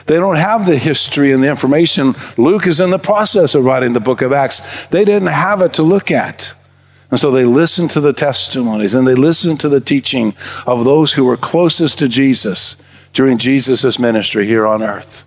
They 0.07 0.17
don't 0.17 0.37
have 0.37 0.67
the 0.67 0.77
history 0.77 1.33
and 1.33 1.43
the 1.43 1.49
information. 1.49 2.15
Luke 2.37 2.67
is 2.67 2.81
in 2.81 2.91
the 2.91 2.99
process 2.99 3.55
of 3.55 3.65
writing 3.65 3.93
the 3.93 4.01
book 4.01 4.23
of 4.23 4.33
Acts. 4.33 4.87
They 4.87 5.05
didn't 5.05 5.29
have 5.29 5.61
it 5.61 5.73
to 5.75 5.83
look 5.83 6.11
at. 6.11 6.55
And 7.11 7.21
so 7.21 7.31
they 7.31 7.45
listened 7.45 7.91
to 7.93 8.01
the 8.01 8.13
testimonies 8.13 8.95
and 8.95 9.07
they 9.07 9.15
listened 9.15 9.61
to 9.61 9.69
the 9.69 9.81
teaching 9.81 10.35
of 10.67 10.85
those 10.85 11.13
who 11.13 11.25
were 11.25 11.37
closest 11.37 11.99
to 12.01 12.09
Jesus 12.09 12.77
during 13.13 13.39
Jesus' 13.39 13.99
ministry 13.99 14.47
here 14.47 14.67
on 14.67 14.83
earth 14.83 15.26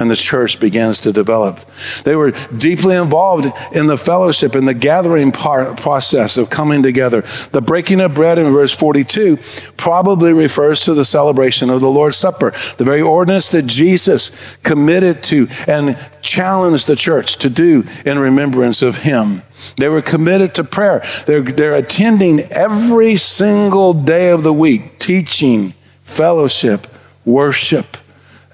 and 0.00 0.10
the 0.10 0.16
church 0.16 0.58
begins 0.58 0.98
to 1.00 1.12
develop. 1.12 1.60
They 2.04 2.16
were 2.16 2.30
deeply 2.56 2.96
involved 2.96 3.52
in 3.72 3.86
the 3.86 3.98
fellowship 3.98 4.54
and 4.54 4.66
the 4.66 4.74
gathering 4.74 5.30
process 5.30 6.38
of 6.38 6.48
coming 6.48 6.82
together. 6.82 7.20
The 7.52 7.60
breaking 7.60 8.00
of 8.00 8.14
bread 8.14 8.38
in 8.38 8.50
verse 8.50 8.74
42 8.74 9.38
probably 9.76 10.32
refers 10.32 10.80
to 10.86 10.94
the 10.94 11.04
celebration 11.04 11.68
of 11.68 11.82
the 11.82 11.90
Lord's 11.90 12.16
Supper, 12.16 12.54
the 12.78 12.84
very 12.84 13.02
ordinance 13.02 13.50
that 13.50 13.66
Jesus 13.66 14.56
committed 14.62 15.22
to 15.24 15.48
and 15.68 15.98
challenged 16.22 16.86
the 16.86 16.96
church 16.96 17.36
to 17.36 17.50
do 17.50 17.84
in 18.06 18.18
remembrance 18.18 18.80
of 18.80 18.98
Him. 18.98 19.42
They 19.76 19.88
were 19.88 20.00
committed 20.00 20.54
to 20.54 20.64
prayer. 20.64 21.04
They're, 21.26 21.42
they're 21.42 21.74
attending 21.74 22.40
every 22.40 23.16
single 23.16 23.92
day 23.92 24.30
of 24.30 24.44
the 24.44 24.52
week, 24.52 24.98
teaching, 24.98 25.74
fellowship, 26.02 26.86
worship, 27.26 27.98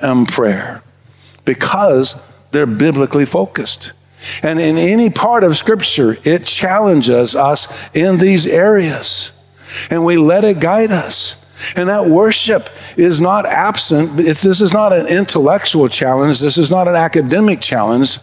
and 0.01 0.27
prayer 0.27 0.83
because 1.47 2.21
they're 2.51 2.67
biblically 2.67 3.25
focused. 3.25 3.95
And 4.43 4.61
in 4.61 4.77
any 4.77 5.09
part 5.09 5.45
of 5.45 5.57
Scripture, 5.57 6.19
it 6.25 6.45
challenges 6.45 7.35
us 7.35 7.89
in 7.95 8.19
these 8.19 8.47
areas. 8.47 9.33
And 9.91 10.05
we 10.05 10.17
let 10.17 10.45
it 10.45 10.61
guide 10.61 10.91
us. 10.91 11.43
And 11.75 11.89
that 11.89 12.09
worship 12.09 12.69
is 12.97 13.21
not 13.21 13.47
absent. 13.47 14.21
It's, 14.21 14.43
this 14.43 14.61
is 14.61 14.73
not 14.73 14.93
an 14.93 15.07
intellectual 15.07 15.89
challenge. 15.89 16.41
This 16.41 16.59
is 16.59 16.71
not 16.71 16.87
an 16.87 16.95
academic 16.95 17.61
challenge. 17.61 18.19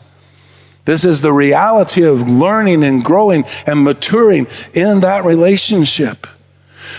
This 0.85 1.05
is 1.05 1.21
the 1.21 1.33
reality 1.33 2.03
of 2.03 2.29
learning 2.29 2.83
and 2.83 3.03
growing 3.03 3.45
and 3.65 3.83
maturing 3.83 4.47
in 4.73 4.99
that 4.99 5.23
relationship. 5.23 6.27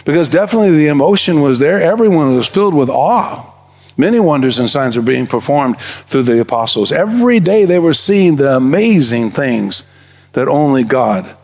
Because 0.04 0.28
definitely 0.28 0.76
the 0.76 0.88
emotion 0.88 1.40
was 1.40 1.58
there. 1.58 1.80
Everyone 1.80 2.34
was 2.34 2.48
filled 2.48 2.74
with 2.74 2.88
awe. 2.88 3.53
Many 3.96 4.18
wonders 4.18 4.58
and 4.58 4.68
signs 4.68 4.96
were 4.96 5.02
being 5.02 5.26
performed 5.26 5.78
through 5.78 6.24
the 6.24 6.40
apostles. 6.40 6.90
Every 6.90 7.40
day 7.40 7.64
they 7.64 7.78
were 7.78 7.94
seeing 7.94 8.36
the 8.36 8.56
amazing 8.56 9.30
things 9.30 9.86
that 10.32 10.48
only 10.48 10.82
God 10.82 11.36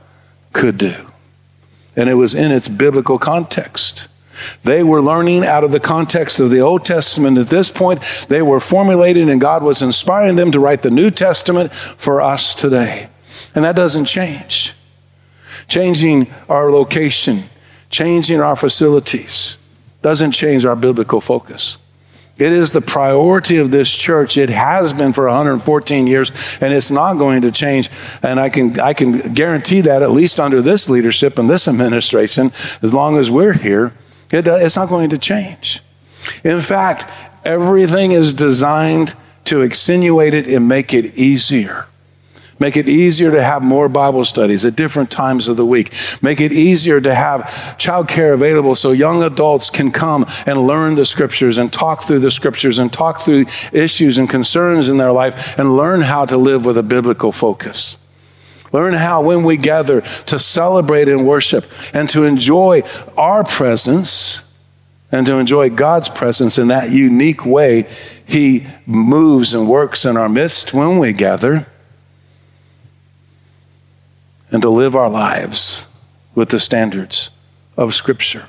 could 0.52 0.78
do. 0.78 1.10
And 1.96 2.08
it 2.08 2.14
was 2.14 2.34
in 2.34 2.50
its 2.50 2.68
biblical 2.68 3.18
context. 3.18 4.08
They 4.62 4.82
were 4.82 5.02
learning 5.02 5.44
out 5.44 5.64
of 5.64 5.72
the 5.72 5.80
context 5.80 6.40
of 6.40 6.50
the 6.50 6.60
Old 6.60 6.84
Testament. 6.84 7.38
At 7.38 7.48
this 7.48 7.70
point, 7.70 8.00
they 8.28 8.42
were 8.42 8.60
formulating, 8.60 9.28
and 9.28 9.40
God 9.40 9.62
was 9.62 9.82
inspiring 9.82 10.36
them 10.36 10.50
to 10.52 10.60
write 10.60 10.82
the 10.82 10.90
New 10.90 11.10
Testament 11.10 11.72
for 11.72 12.20
us 12.20 12.54
today. 12.54 13.08
And 13.54 13.64
that 13.64 13.76
doesn't 13.76 14.06
change. 14.06 14.74
Changing 15.68 16.32
our 16.48 16.70
location, 16.70 17.44
changing 17.90 18.40
our 18.40 18.56
facilities, 18.56 19.56
doesn't 20.02 20.32
change 20.32 20.64
our 20.64 20.76
biblical 20.76 21.20
focus. 21.20 21.78
It 22.40 22.52
is 22.52 22.72
the 22.72 22.80
priority 22.80 23.58
of 23.58 23.70
this 23.70 23.94
church. 23.94 24.38
It 24.38 24.48
has 24.48 24.94
been 24.94 25.12
for 25.12 25.26
114 25.26 26.06
years, 26.06 26.30
and 26.62 26.72
it's 26.72 26.90
not 26.90 27.14
going 27.14 27.42
to 27.42 27.52
change. 27.52 27.90
And 28.22 28.40
I 28.40 28.48
can, 28.48 28.80
I 28.80 28.94
can 28.94 29.34
guarantee 29.34 29.82
that, 29.82 30.02
at 30.02 30.10
least 30.10 30.40
under 30.40 30.62
this 30.62 30.88
leadership 30.88 31.38
and 31.38 31.50
this 31.50 31.68
administration, 31.68 32.46
as 32.80 32.94
long 32.94 33.18
as 33.18 33.30
we're 33.30 33.52
here, 33.52 33.92
it, 34.30 34.48
uh, 34.48 34.54
it's 34.54 34.76
not 34.76 34.88
going 34.88 35.10
to 35.10 35.18
change. 35.18 35.82
In 36.42 36.62
fact, 36.62 37.10
everything 37.44 38.12
is 38.12 38.32
designed 38.32 39.14
to 39.44 39.60
extenuate 39.60 40.32
it 40.32 40.46
and 40.46 40.66
make 40.66 40.94
it 40.94 41.14
easier. 41.16 41.88
Make 42.60 42.76
it 42.76 42.90
easier 42.90 43.30
to 43.30 43.42
have 43.42 43.62
more 43.62 43.88
Bible 43.88 44.22
studies 44.22 44.66
at 44.66 44.76
different 44.76 45.10
times 45.10 45.48
of 45.48 45.56
the 45.56 45.64
week. 45.64 45.94
Make 46.20 46.42
it 46.42 46.52
easier 46.52 47.00
to 47.00 47.14
have 47.14 47.40
childcare 47.78 48.34
available 48.34 48.74
so 48.74 48.92
young 48.92 49.22
adults 49.22 49.70
can 49.70 49.90
come 49.90 50.26
and 50.44 50.66
learn 50.66 50.94
the 50.94 51.06
scriptures 51.06 51.56
and 51.56 51.72
talk 51.72 52.02
through 52.02 52.18
the 52.18 52.30
scriptures 52.30 52.78
and 52.78 52.92
talk 52.92 53.22
through 53.22 53.46
issues 53.72 54.18
and 54.18 54.28
concerns 54.28 54.90
in 54.90 54.98
their 54.98 55.10
life 55.10 55.58
and 55.58 55.74
learn 55.74 56.02
how 56.02 56.26
to 56.26 56.36
live 56.36 56.66
with 56.66 56.76
a 56.76 56.82
biblical 56.82 57.32
focus. 57.32 57.96
Learn 58.72 58.92
how, 58.92 59.22
when 59.22 59.42
we 59.42 59.56
gather, 59.56 60.02
to 60.02 60.38
celebrate 60.38 61.08
and 61.08 61.26
worship 61.26 61.64
and 61.94 62.10
to 62.10 62.24
enjoy 62.24 62.82
our 63.16 63.42
presence 63.42 64.46
and 65.10 65.26
to 65.26 65.36
enjoy 65.36 65.70
God's 65.70 66.10
presence 66.10 66.58
in 66.58 66.68
that 66.68 66.90
unique 66.90 67.46
way 67.46 67.86
He 68.26 68.66
moves 68.84 69.54
and 69.54 69.66
works 69.66 70.04
in 70.04 70.18
our 70.18 70.28
midst 70.28 70.74
when 70.74 70.98
we 70.98 71.14
gather 71.14 71.66
and 74.50 74.62
to 74.62 74.70
live 74.70 74.96
our 74.96 75.10
lives 75.10 75.86
with 76.34 76.50
the 76.50 76.60
standards 76.60 77.30
of 77.76 77.94
Scripture 77.94 78.48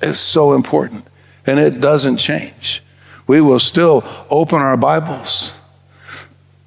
is 0.00 0.18
so 0.18 0.52
important. 0.52 1.06
And 1.46 1.58
it 1.58 1.80
doesn't 1.80 2.18
change. 2.18 2.82
We 3.26 3.40
will 3.40 3.58
still 3.58 4.04
open 4.30 4.60
our 4.60 4.76
Bibles. 4.76 5.58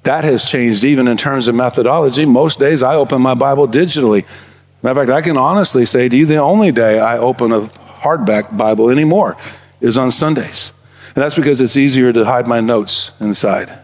That 0.02 0.24
has 0.24 0.44
changed 0.44 0.84
even 0.84 1.08
in 1.08 1.16
terms 1.16 1.48
of 1.48 1.54
methodology. 1.54 2.24
Most 2.24 2.58
days 2.58 2.82
I 2.82 2.94
open 2.94 3.20
my 3.22 3.34
Bible 3.34 3.66
digitally. 3.66 4.24
Matter 4.82 5.00
of 5.00 5.08
fact, 5.08 5.16
I 5.16 5.22
can 5.22 5.36
honestly 5.36 5.86
say 5.86 6.08
to 6.08 6.16
you 6.16 6.26
the 6.26 6.36
only 6.36 6.72
day 6.72 6.98
I 6.98 7.18
open 7.18 7.52
a 7.52 7.62
hardback 7.62 8.56
Bible 8.56 8.90
anymore 8.90 9.36
is 9.80 9.98
on 9.98 10.10
Sundays. 10.10 10.72
And 11.14 11.22
that's 11.22 11.34
because 11.34 11.60
it's 11.60 11.76
easier 11.76 12.12
to 12.12 12.24
hide 12.24 12.46
my 12.46 12.60
notes 12.60 13.12
inside. 13.20 13.78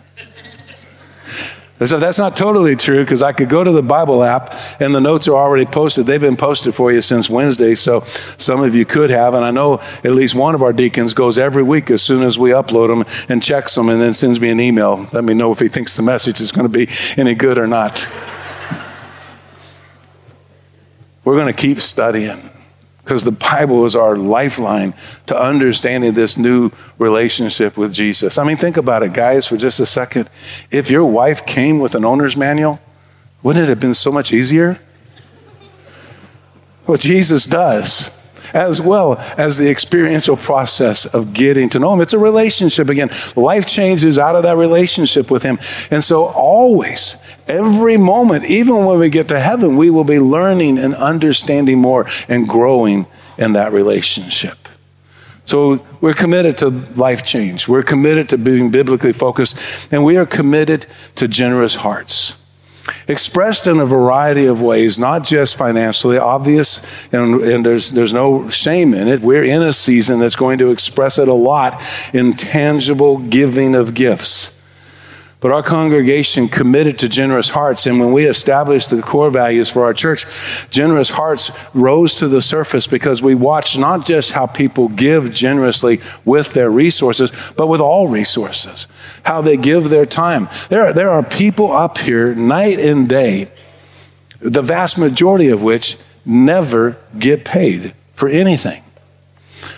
So 1.84 1.98
that's 1.98 2.18
not 2.18 2.36
totally 2.36 2.76
true 2.76 3.00
because 3.00 3.22
I 3.22 3.32
could 3.32 3.48
go 3.48 3.64
to 3.64 3.72
the 3.72 3.82
Bible 3.82 4.22
app 4.22 4.54
and 4.78 4.94
the 4.94 5.00
notes 5.00 5.26
are 5.26 5.34
already 5.34 5.66
posted. 5.66 6.06
They've 6.06 6.20
been 6.20 6.36
posted 6.36 6.74
for 6.74 6.92
you 6.92 7.02
since 7.02 7.28
Wednesday, 7.28 7.74
so 7.74 8.00
some 8.00 8.62
of 8.62 8.74
you 8.74 8.84
could 8.84 9.10
have. 9.10 9.34
And 9.34 9.44
I 9.44 9.50
know 9.50 9.74
at 10.04 10.12
least 10.12 10.34
one 10.34 10.54
of 10.54 10.62
our 10.62 10.72
deacons 10.72 11.14
goes 11.14 11.38
every 11.38 11.62
week 11.62 11.90
as 11.90 12.02
soon 12.02 12.22
as 12.22 12.38
we 12.38 12.50
upload 12.50 12.88
them 12.88 13.26
and 13.28 13.42
checks 13.42 13.74
them 13.74 13.88
and 13.88 14.00
then 14.00 14.14
sends 14.14 14.38
me 14.38 14.50
an 14.50 14.60
email. 14.60 15.08
Let 15.12 15.24
me 15.24 15.34
know 15.34 15.50
if 15.50 15.58
he 15.58 15.68
thinks 15.68 15.96
the 15.96 16.02
message 16.02 16.40
is 16.40 16.52
going 16.52 16.70
to 16.70 16.86
be 16.86 16.88
any 17.16 17.34
good 17.34 17.58
or 17.58 17.66
not. 17.66 18.08
We're 21.24 21.36
going 21.36 21.52
to 21.52 21.60
keep 21.60 21.80
studying 21.80 22.51
because 23.12 23.24
the 23.24 23.30
Bible 23.30 23.84
is 23.84 23.94
our 23.94 24.16
lifeline 24.16 24.94
to 25.26 25.38
understanding 25.38 26.14
this 26.14 26.38
new 26.38 26.70
relationship 26.98 27.76
with 27.76 27.92
Jesus. 27.92 28.38
I 28.38 28.44
mean, 28.44 28.56
think 28.56 28.78
about 28.78 29.02
it, 29.02 29.12
guys, 29.12 29.46
for 29.46 29.58
just 29.58 29.78
a 29.80 29.84
second. 29.84 30.30
If 30.70 30.90
your 30.90 31.04
wife 31.04 31.44
came 31.44 31.78
with 31.78 31.94
an 31.94 32.06
owner's 32.06 32.38
manual, 32.38 32.80
wouldn't 33.42 33.64
it 33.64 33.68
have 33.68 33.80
been 33.80 33.92
so 33.92 34.10
much 34.10 34.32
easier? 34.32 34.80
Well, 36.86 36.96
Jesus 36.96 37.44
does 37.44 38.18
as 38.54 38.80
well 38.80 39.18
as 39.36 39.58
the 39.58 39.68
experiential 39.68 40.36
process 40.36 41.04
of 41.04 41.34
getting 41.34 41.68
to 41.70 41.78
know 41.78 41.92
Him. 41.92 42.00
It's 42.00 42.14
a 42.14 42.18
relationship 42.18 42.88
again. 42.88 43.10
Life 43.36 43.66
changes 43.66 44.18
out 44.18 44.36
of 44.36 44.42
that 44.44 44.56
relationship 44.56 45.30
with 45.30 45.42
Him. 45.42 45.58
And 45.90 46.02
so, 46.02 46.24
always, 46.24 47.21
every 47.46 47.96
moment, 47.96 48.44
even 48.44 48.84
when 48.84 48.98
we 48.98 49.10
get 49.10 49.28
to 49.28 49.40
heaven, 49.40 49.76
we 49.76 49.90
will 49.90 50.04
be 50.04 50.18
learning 50.18 50.78
and 50.78 50.94
understanding 50.94 51.78
more 51.78 52.06
and 52.28 52.48
growing 52.48 53.06
in 53.38 53.54
that 53.54 53.72
relationship. 53.72 54.68
So 55.44 55.84
we're 56.00 56.14
committed 56.14 56.58
to 56.58 56.68
life 56.68 57.24
change. 57.24 57.66
We're 57.66 57.82
committed 57.82 58.28
to 58.30 58.38
being 58.38 58.70
biblically 58.70 59.12
focused, 59.12 59.92
and 59.92 60.04
we 60.04 60.16
are 60.16 60.26
committed 60.26 60.86
to 61.16 61.26
generous 61.26 61.76
hearts 61.76 62.38
expressed 63.08 63.66
in 63.66 63.78
a 63.78 63.86
variety 63.86 64.46
of 64.46 64.60
ways, 64.60 64.98
not 64.98 65.24
just 65.24 65.56
financially, 65.56 66.18
obvious, 66.18 66.82
and, 67.12 67.40
and, 67.42 67.66
there's, 67.66 67.90
there's 67.90 68.12
no 68.12 68.48
shame 68.48 68.94
in 68.94 69.08
it. 69.08 69.20
We're 69.20 69.44
in 69.44 69.62
a 69.62 69.72
season 69.72 70.18
that's 70.18 70.36
going 70.36 70.58
to 70.58 70.70
express 70.70 71.18
it 71.18 71.28
a 71.28 71.34
lot 71.34 71.80
in 72.12 72.34
tangible 72.34 73.18
giving 73.18 73.74
of 73.74 73.94
gifts. 73.94 74.60
But 75.42 75.50
our 75.50 75.62
congregation 75.64 76.46
committed 76.46 77.00
to 77.00 77.08
generous 77.08 77.50
hearts. 77.50 77.88
And 77.88 77.98
when 77.98 78.12
we 78.12 78.26
established 78.26 78.90
the 78.90 79.02
core 79.02 79.28
values 79.28 79.68
for 79.68 79.84
our 79.84 79.92
church, 79.92 80.24
generous 80.70 81.10
hearts 81.10 81.50
rose 81.74 82.14
to 82.14 82.28
the 82.28 82.40
surface 82.40 82.86
because 82.86 83.20
we 83.20 83.34
watched 83.34 83.76
not 83.76 84.06
just 84.06 84.30
how 84.32 84.46
people 84.46 84.88
give 84.88 85.34
generously 85.34 86.00
with 86.24 86.54
their 86.54 86.70
resources, 86.70 87.32
but 87.56 87.66
with 87.66 87.80
all 87.80 88.06
resources, 88.06 88.86
how 89.24 89.40
they 89.40 89.56
give 89.56 89.90
their 89.90 90.06
time. 90.06 90.48
There, 90.68 90.92
there 90.92 91.10
are 91.10 91.24
people 91.24 91.72
up 91.72 91.98
here 91.98 92.36
night 92.36 92.78
and 92.78 93.08
day, 93.08 93.50
the 94.38 94.62
vast 94.62 94.96
majority 94.96 95.48
of 95.48 95.60
which 95.60 95.98
never 96.24 96.96
get 97.18 97.44
paid 97.44 97.94
for 98.12 98.28
anything. 98.28 98.84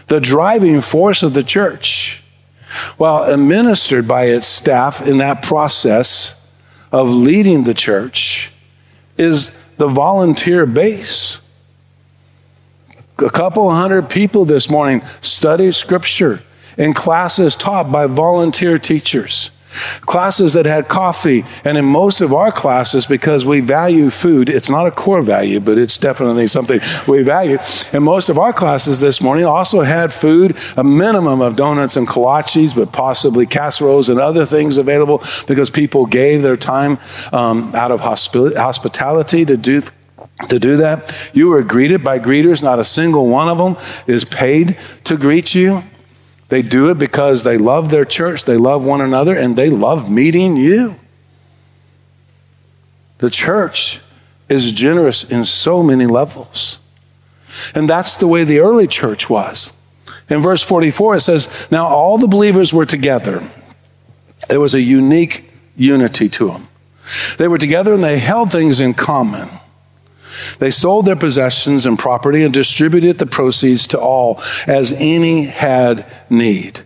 The 0.09 0.21
driving 0.21 0.83
force 0.83 1.23
of 1.23 1.33
the 1.33 1.43
church 1.43 2.23
while 2.97 3.25
administered 3.25 4.07
by 4.07 4.25
its 4.25 4.47
staff 4.47 5.07
in 5.07 5.19
that 5.19 5.43
process 5.43 6.53
of 6.93 7.09
leading 7.09 7.65
the 7.65 7.75
church 7.75 8.53
is 9.17 9.57
the 9.77 9.89
volunteer 9.89 10.67
base. 10.67 11.41
A 13.19 13.31
couple 13.31 13.71
hundred 13.71 14.09
people 14.11 14.45
this 14.45 14.71
morning 14.71 15.03
studied 15.21 15.75
scripture 15.75 16.43
in 16.77 16.95
classes 16.95 17.57
taught 17.57 17.91
by 17.91 18.07
volunteer 18.07 18.79
teachers. 18.79 19.51
Classes 20.03 20.53
that 20.53 20.67
had 20.67 20.89
coffee, 20.89 21.45
and 21.65 21.77
in 21.77 21.85
most 21.85 22.21
of 22.21 22.33
our 22.33 22.53
classes, 22.53 23.07
because 23.07 23.45
we 23.45 23.61
value 23.61 24.11
food, 24.11 24.49
it's 24.49 24.71
not 24.71 24.87
a 24.87 24.91
core 24.91 25.23
value, 25.23 25.61
but 25.61 25.79
it's 25.79 25.99
definitely 25.99 26.47
something 26.47 26.81
we 27.07 27.23
value. 27.23 27.59
And 27.93 28.05
most 28.05 28.29
of 28.29 28.39
our 28.39 28.53
classes 28.53 29.01
this 29.01 29.21
morning 29.21 29.45
also 29.45 29.83
had 29.83 30.13
food, 30.13 30.57
a 30.77 30.85
minimum 30.85 31.41
of 31.41 31.57
donuts 31.57 31.97
and 31.97 32.07
kolaches, 32.07 32.75
but 32.75 32.93
possibly 32.93 33.47
casseroles 33.47 34.09
and 34.09 34.21
other 34.21 34.47
things 34.47 34.79
available 34.79 35.23
because 35.47 35.71
people 35.71 36.07
gave 36.07 36.43
their 36.43 36.57
time 36.57 36.99
um, 37.33 37.75
out 37.75 37.91
of 37.91 38.01
hospi- 38.01 38.57
hospitality 38.57 39.45
to 39.45 39.57
do 39.57 39.83
to 40.49 40.59
do 40.59 40.77
that. 40.79 41.31
You 41.33 41.49
were 41.49 41.63
greeted 41.63 42.03
by 42.03 42.19
greeters. 42.19 42.63
Not 42.63 42.79
a 42.79 42.85
single 42.85 43.29
one 43.29 43.49
of 43.49 43.59
them 43.59 43.77
is 44.07 44.25
paid 44.25 44.77
to 45.05 45.17
greet 45.17 45.55
you. 45.55 45.85
They 46.55 46.63
do 46.63 46.89
it 46.89 47.01
because 47.01 47.43
they 47.43 47.59
love 47.59 47.91
their 47.91 48.05
church, 48.05 48.45
they 48.45 48.57
love 48.57 48.85
one 48.85 49.01
another, 49.01 49.37
and 49.37 49.57
they 49.57 49.71
love 49.71 50.09
meeting 50.09 50.55
you. 50.55 50.95
The 53.19 53.29
church 53.29 54.01
is 54.49 54.71
generous 54.71 55.29
in 55.29 55.47
so 55.47 55.83
many 55.83 56.07
levels. 56.07 56.79
And 57.75 57.91
that's 57.91 58.17
the 58.17 58.29
way 58.29 58.45
the 58.45 58.61
early 58.61 58.87
church 58.87 59.29
was. 59.29 59.73
In 60.31 60.41
verse 60.41 60.63
44, 60.63 61.17
it 61.17 61.21
says, 61.23 61.67
Now 61.73 61.89
all 61.89 62.19
the 62.19 62.29
believers 62.29 62.73
were 62.73 62.87
together. 62.87 63.43
There 64.49 64.61
was 64.61 64.77
a 64.77 64.81
unique 64.81 65.51
unity 65.75 66.29
to 66.29 66.53
them. 66.53 66.69
They 67.37 67.49
were 67.49 67.59
together 67.59 67.95
and 67.95 68.05
they 68.05 68.21
held 68.21 68.53
things 68.53 68.79
in 68.79 68.95
common. 68.95 69.49
They 70.59 70.71
sold 70.71 71.07
their 71.07 71.17
possessions 71.17 71.87
and 71.87 71.99
property 71.99 72.43
and 72.43 72.53
distributed 72.53 73.19
the 73.19 73.27
proceeds 73.27 73.87
to 73.89 74.01
all 74.01 74.41
as 74.67 74.93
any 74.93 75.45
had 75.45 76.07
need. 76.31 76.81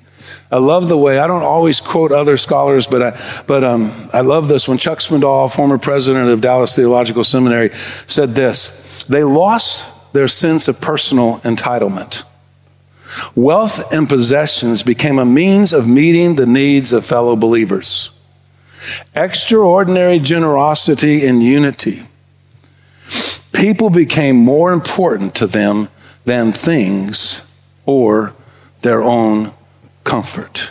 I 0.51 0.59
love 0.59 0.89
the 0.89 0.97
way, 0.97 1.19
I 1.19 1.27
don't 1.27 1.43
always 1.43 1.81
quote 1.81 2.13
other 2.13 2.37
scholars, 2.37 2.87
but 2.87 3.03
I, 3.03 3.43
but, 3.47 3.65
um, 3.65 4.11
I 4.13 4.23
love 4.23 4.49
this. 4.49 4.67
When 4.67 4.79
Chuck 4.79 5.01
Swindoll, 5.01 5.53
former 5.53 5.79
president 5.79 6.29
of 6.31 6.41
Dallas 6.41 6.75
Theological 6.75 7.25
Seminary, 7.25 7.71
said 8.07 8.35
this 8.35 9.05
They 9.05 9.25
lost 9.25 10.13
their 10.13 10.29
sense 10.29 10.69
of 10.69 10.81
personal 10.81 11.39
entitlement. 11.41 12.25
Wealth 13.35 13.93
and 13.93 14.09
possessions 14.09 14.83
became 14.83 15.19
a 15.19 15.25
means 15.25 15.73
of 15.73 15.89
meeting 15.89 16.37
the 16.37 16.47
needs 16.47 16.93
of 16.93 17.07
fellow 17.07 17.37
believers. 17.37 18.11
Extraordinary 19.15 20.19
generosity 20.19 21.27
and 21.27 21.43
unity 21.43 22.03
people 23.59 23.91
became 23.91 24.37
more 24.37 24.73
important 24.73 25.35
to 25.35 25.45
them 25.45 25.89
than 26.25 26.53
things 26.53 27.45
or 27.87 28.33
their 28.83 29.03
own 29.03 29.53
comfort. 30.05 30.71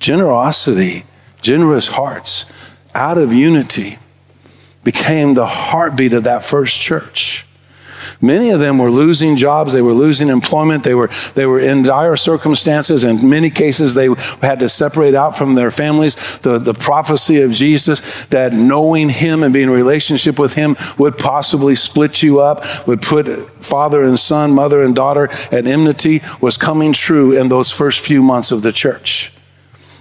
Generosity, 0.00 1.04
generous 1.42 1.88
hearts, 1.88 2.50
out 2.94 3.18
of 3.18 3.30
unity, 3.32 3.98
became 4.82 5.34
the 5.34 5.46
heartbeat 5.46 6.14
of 6.14 6.24
that 6.24 6.42
first 6.42 6.80
church. 6.80 7.46
Many 8.20 8.50
of 8.50 8.60
them 8.60 8.78
were 8.78 8.90
losing 8.90 9.36
jobs, 9.36 9.72
they 9.72 9.82
were 9.82 9.92
losing 9.92 10.28
employment, 10.28 10.84
they 10.84 10.94
were, 10.94 11.08
they 11.34 11.46
were 11.46 11.60
in 11.60 11.82
dire 11.82 12.16
circumstances. 12.16 13.04
In 13.04 13.28
many 13.28 13.50
cases, 13.50 13.94
they 13.94 14.08
had 14.42 14.60
to 14.60 14.68
separate 14.68 15.14
out 15.14 15.36
from 15.36 15.54
their 15.54 15.70
families. 15.70 16.38
The, 16.38 16.58
the 16.58 16.74
prophecy 16.74 17.40
of 17.42 17.52
Jesus 17.52 18.24
that 18.26 18.52
knowing 18.52 19.08
Him 19.08 19.42
and 19.42 19.52
being 19.52 19.68
in 19.68 19.74
relationship 19.74 20.38
with 20.38 20.54
Him 20.54 20.76
would 20.98 21.18
possibly 21.18 21.74
split 21.74 22.22
you 22.22 22.40
up, 22.40 22.86
would 22.86 23.02
put 23.02 23.26
father 23.62 24.02
and 24.02 24.18
son, 24.18 24.52
mother 24.52 24.82
and 24.82 24.94
daughter 24.94 25.28
at 25.52 25.66
enmity, 25.66 26.22
was 26.40 26.56
coming 26.56 26.92
true 26.92 27.32
in 27.32 27.48
those 27.48 27.70
first 27.70 28.04
few 28.04 28.22
months 28.22 28.50
of 28.52 28.62
the 28.62 28.72
church. 28.72 29.32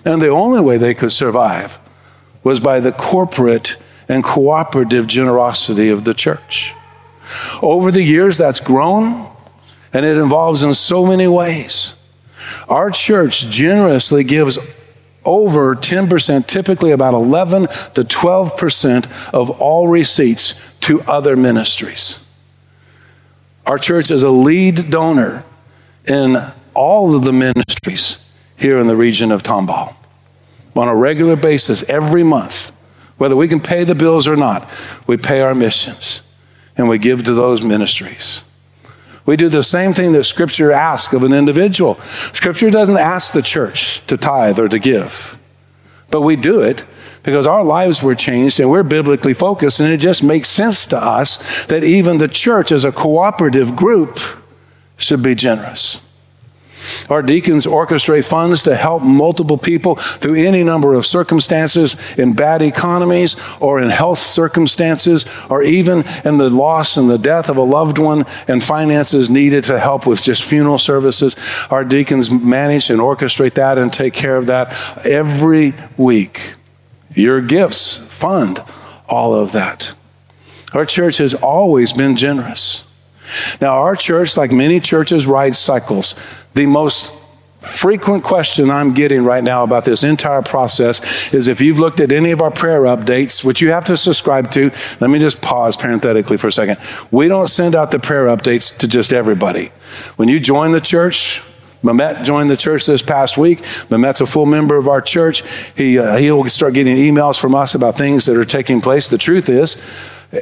And 0.05 0.21
the 0.21 0.29
only 0.29 0.61
way 0.61 0.77
they 0.77 0.93
could 0.93 1.11
survive 1.11 1.79
was 2.43 2.59
by 2.59 2.79
the 2.79 2.93
corporate 2.93 3.75
and 4.07 4.23
cooperative 4.23 5.05
generosity 5.07 5.89
of 5.89 6.05
the 6.05 6.13
church. 6.13 6.73
Over 7.61 7.91
the 7.91 8.03
years, 8.03 8.37
that's 8.37 8.59
grown, 8.59 9.29
and 9.93 10.05
it 10.05 10.17
involves 10.17 10.63
in 10.63 10.73
so 10.73 11.05
many 11.05 11.27
ways. 11.27 11.95
Our 12.69 12.91
church 12.91 13.47
generously 13.49 14.23
gives 14.23 14.57
over 15.25 15.75
10%, 15.75 16.47
typically 16.47 16.91
about 16.91 17.13
11 17.13 17.63
to 17.63 18.03
12% 18.03 19.33
of 19.33 19.49
all 19.61 19.87
receipts 19.87 20.53
to 20.81 21.01
other 21.01 21.35
ministries. 21.35 22.25
Our 23.65 23.77
church 23.77 24.09
is 24.09 24.23
a 24.23 24.29
lead 24.29 24.89
donor 24.89 25.43
in 26.07 26.37
all 26.73 27.13
of 27.13 27.25
the 27.25 27.33
ministries 27.33 28.23
here 28.55 28.79
in 28.79 28.87
the 28.87 28.95
region 28.95 29.31
of 29.31 29.43
Tomball 29.43 29.95
on 30.75 30.87
a 30.87 30.95
regular 30.95 31.35
basis 31.35 31.83
every 31.89 32.23
month. 32.23 32.71
Whether 33.17 33.35
we 33.35 33.47
can 33.47 33.59
pay 33.59 33.83
the 33.83 33.95
bills 33.95 34.27
or 34.27 34.35
not, 34.35 34.69
we 35.07 35.17
pay 35.17 35.41
our 35.41 35.55
missions 35.55 36.21
and 36.77 36.87
we 36.87 36.97
give 36.97 37.23
to 37.23 37.33
those 37.33 37.63
ministries. 37.63 38.43
We 39.25 39.35
do 39.35 39.49
the 39.49 39.63
same 39.63 39.93
thing 39.93 40.13
that 40.13 40.23
Scripture 40.23 40.71
asks 40.71 41.13
of 41.13 41.23
an 41.23 41.33
individual. 41.33 41.95
Scripture 41.95 42.71
doesn't 42.71 42.97
ask 42.97 43.33
the 43.33 43.41
church 43.41 44.05
to 44.07 44.15
tithe 44.15 44.57
or 44.57 44.69
to 44.69 44.79
give, 44.79 45.37
but 46.11 46.21
we 46.21 46.37
do 46.37 46.61
it 46.61 46.85
because 47.23 47.45
our 47.45 47.63
lives 47.63 48.01
were 48.01 48.15
changed 48.15 48.57
and 48.61 48.69
we're 48.69 48.83
biblically 48.83 49.33
focused, 49.33 49.81
and 49.81 49.91
it 49.91 49.97
just 49.97 50.23
makes 50.23 50.47
sense 50.47 50.85
to 50.85 50.97
us 50.97 51.65
that 51.65 51.83
even 51.83 52.19
the 52.19 52.29
church 52.29 52.71
as 52.71 52.85
a 52.85 52.91
cooperative 52.91 53.75
group 53.75 54.17
should 54.95 55.21
be 55.21 55.35
generous. 55.35 56.01
Our 57.09 57.21
deacons 57.21 57.65
orchestrate 57.65 58.25
funds 58.25 58.63
to 58.63 58.75
help 58.75 59.03
multiple 59.03 59.57
people 59.57 59.95
through 59.95 60.35
any 60.35 60.63
number 60.63 60.93
of 60.93 61.05
circumstances 61.05 61.95
in 62.17 62.33
bad 62.33 62.61
economies 62.61 63.35
or 63.59 63.79
in 63.79 63.89
health 63.89 64.19
circumstances 64.19 65.25
or 65.49 65.63
even 65.63 66.03
in 66.23 66.37
the 66.37 66.49
loss 66.49 66.97
and 66.97 67.09
the 67.09 67.17
death 67.17 67.49
of 67.49 67.57
a 67.57 67.61
loved 67.61 67.97
one 67.97 68.25
and 68.47 68.63
finances 68.63 69.29
needed 69.29 69.63
to 69.65 69.79
help 69.79 70.05
with 70.05 70.21
just 70.21 70.43
funeral 70.43 70.77
services. 70.77 71.35
Our 71.69 71.83
deacons 71.83 72.31
manage 72.31 72.89
and 72.89 72.99
orchestrate 72.99 73.53
that 73.53 73.77
and 73.77 73.91
take 73.91 74.13
care 74.13 74.37
of 74.37 74.47
that 74.47 74.73
every 75.05 75.73
week. 75.97 76.55
Your 77.13 77.41
gifts 77.41 77.97
fund 77.97 78.59
all 79.09 79.33
of 79.33 79.51
that. 79.53 79.93
Our 80.73 80.85
church 80.85 81.17
has 81.17 81.33
always 81.33 81.93
been 81.93 82.15
generous. 82.15 82.86
Now, 83.61 83.77
our 83.77 83.95
church, 83.95 84.37
like 84.37 84.51
many 84.51 84.79
churches, 84.79 85.27
rides 85.27 85.57
cycles. 85.57 86.15
The 86.53 86.65
most 86.65 87.13
frequent 87.59 88.23
question 88.23 88.69
I'm 88.69 88.93
getting 88.93 89.23
right 89.23 89.43
now 89.43 89.63
about 89.63 89.83
this 89.83 90.03
entire 90.03 90.41
process 90.41 91.33
is 91.33 91.47
if 91.47 91.59
you've 91.59 91.79
looked 91.79 91.99
at 91.99 92.11
any 92.11 92.31
of 92.31 92.41
our 92.41 92.51
prayer 92.51 92.81
updates, 92.83 93.43
which 93.43 93.61
you 93.61 93.71
have 93.71 93.85
to 93.85 93.97
subscribe 93.97 94.51
to, 94.51 94.71
let 94.99 95.09
me 95.09 95.19
just 95.19 95.41
pause 95.41 95.75
parenthetically 95.75 96.37
for 96.37 96.47
a 96.47 96.51
second. 96.51 96.77
We 97.11 97.27
don't 97.27 97.47
send 97.47 97.75
out 97.75 97.91
the 97.91 97.99
prayer 97.99 98.25
updates 98.27 98.77
to 98.79 98.87
just 98.87 99.11
everybody. 99.11 99.71
When 100.15 100.29
you 100.29 100.39
join 100.39 100.71
the 100.71 100.81
church, 100.81 101.41
Mamet 101.83 102.23
joined 102.23 102.49
the 102.49 102.57
church 102.57 102.85
this 102.85 103.01
past 103.01 103.37
week. 103.37 103.59
Mamet's 103.89 104.21
a 104.21 104.25
full 104.25 104.45
member 104.45 104.77
of 104.77 104.87
our 104.87 105.01
church. 105.01 105.43
He, 105.75 105.99
uh, 105.99 106.17
he'll 106.17 106.45
start 106.45 106.73
getting 106.73 106.97
emails 106.97 107.39
from 107.39 107.53
us 107.53 107.75
about 107.75 107.95
things 107.95 108.25
that 108.25 108.35
are 108.35 108.45
taking 108.45 108.81
place. 108.81 109.09
The 109.09 109.17
truth 109.17 109.47
is, 109.47 109.81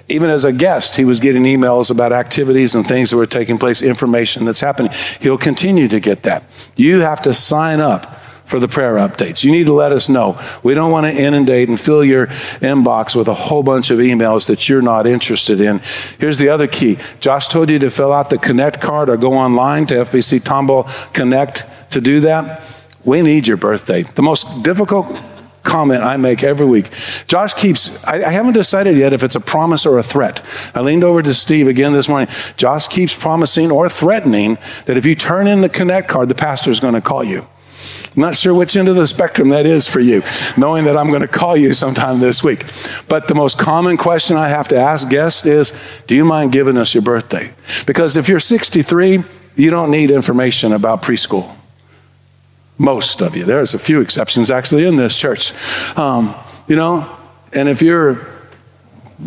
even 0.10 0.30
as 0.30 0.46
a 0.46 0.54
guest, 0.54 0.96
he 0.96 1.06
was 1.06 1.20
getting 1.20 1.44
emails 1.44 1.92
about 1.92 2.12
activities 2.12 2.74
and 2.74 2.86
things 2.86 3.12
that 3.12 3.18
were 3.18 3.28
taking 3.28 3.58
place, 3.58 3.82
information 3.82 4.46
that's 4.46 4.62
happening. 4.62 4.92
He'll 5.22 5.38
continue 5.38 5.88
to 5.88 6.00
get 6.00 6.24
that. 6.24 6.44
You 6.76 7.02
have 7.02 7.22
to 7.24 7.34
sign 7.34 7.80
up 7.80 8.16
for 8.46 8.60
the 8.60 8.68
prayer 8.68 8.96
updates. 8.96 9.44
You 9.44 9.52
need 9.52 9.66
to 9.66 9.74
let 9.74 9.92
us 9.92 10.08
know. 10.08 10.40
We 10.64 10.74
don't 10.74 10.92
want 10.92 11.08
to 11.08 11.22
inundate 11.22 11.68
and 11.68 11.80
fill 11.80 12.04
your 12.04 12.28
inbox 12.28 13.16
with 13.16 13.28
a 13.28 13.34
whole 13.34 13.64
bunch 13.64 13.90
of 13.90 14.00
emails 14.00 14.48
that 14.48 14.70
you're 14.70 14.84
not 14.84 15.08
interested 15.08 15.60
in. 15.60 15.82
Here's 16.20 16.38
the 16.38 16.50
other 16.50 16.68
key. 16.68 16.98
Josh 17.20 17.48
told 17.48 17.70
you 17.70 17.80
to 17.80 17.90
fill 17.90 18.14
out 18.14 18.30
the 18.30 18.38
Connect 18.38 18.80
card 18.80 19.10
or 19.10 19.18
go 19.18 19.34
online 19.34 19.88
to 19.88 19.96
FBC 19.96 20.42
Tomball 20.42 21.14
Connect 21.14 21.66
to 21.92 22.02
do 22.02 22.20
that. 22.22 22.62
We 23.04 23.22
need 23.22 23.48
your 23.48 23.58
birthday. 23.58 24.04
The 24.04 24.22
most 24.22 24.64
difficult 24.64 25.20
comment 25.66 26.04
I 26.04 26.16
make 26.18 26.44
every 26.44 26.66
week. 26.66 26.90
Josh 27.28 27.54
keeps, 27.54 28.04
I, 28.06 28.24
I, 28.24 28.32
haven't 28.32 28.54
decided 28.54 28.96
yet 28.96 29.12
if 29.12 29.24
it's 29.24 29.36
a 29.36 29.42
promise 29.42 29.86
or 29.86 29.98
a 29.98 30.04
threat. 30.04 30.42
I 30.74 30.82
leaned 30.82 31.04
over 31.04 31.22
to 31.22 31.34
Steve 31.34 31.68
again 31.68 31.94
this 31.94 32.08
morning. 32.08 32.30
Josh 32.56 32.88
keeps 32.88 33.14
promising 33.14 33.72
or 33.72 33.90
threatening 33.90 34.58
that 34.86 34.96
if 34.96 35.06
you 35.06 35.16
turn 35.16 35.48
in 35.48 35.62
the 35.62 35.70
Connect 35.70 36.08
card, 36.08 36.30
the 36.30 36.36
pastor 36.36 36.72
is 36.72 36.80
going 36.80 36.94
to 36.94 37.02
call 37.02 37.24
you. 37.24 37.48
I'm 38.16 38.22
not 38.22 38.36
sure 38.36 38.54
which 38.54 38.78
end 38.78 38.88
of 38.88 38.96
the 38.96 39.08
spectrum 39.08 39.50
that 39.50 39.66
is 39.66 39.90
for 39.90 40.00
you, 40.00 40.24
knowing 40.56 40.86
that 40.86 40.96
I'm 40.96 41.10
going 41.10 41.22
to 41.22 41.28
call 41.28 41.58
you 41.58 41.74
sometime 41.74 42.20
this 42.20 42.44
week. 42.44 42.64
But 43.10 43.28
the 43.28 43.36
most 43.36 43.60
common 43.60 43.98
question 43.98 44.38
I 44.38 44.48
have 44.48 44.70
to 44.70 44.78
ask 44.78 45.10
guests 45.10 45.46
is 45.46 45.74
Do 46.08 46.16
you 46.16 46.24
mind 46.24 46.54
giving 46.54 46.78
us 46.78 46.94
your 46.94 47.02
birthday? 47.02 47.54
Because 47.86 48.16
if 48.16 48.30
you're 48.30 48.40
63, 48.40 49.24
you 49.56 49.70
don't 49.70 49.92
need 49.92 50.12
information 50.12 50.72
about 50.72 51.02
preschool. 51.02 51.54
Most 52.78 53.22
of 53.22 53.36
you. 53.36 53.46
There's 53.46 53.74
a 53.74 53.80
few 53.80 54.02
exceptions 54.02 54.52
actually 54.52 54.86
in 54.86 54.98
this 54.98 55.18
church. 55.18 55.54
Um, 55.98 56.36
you 56.68 56.76
know, 56.76 57.10
and 57.54 57.70
if 57.70 57.82
you're 57.82 58.36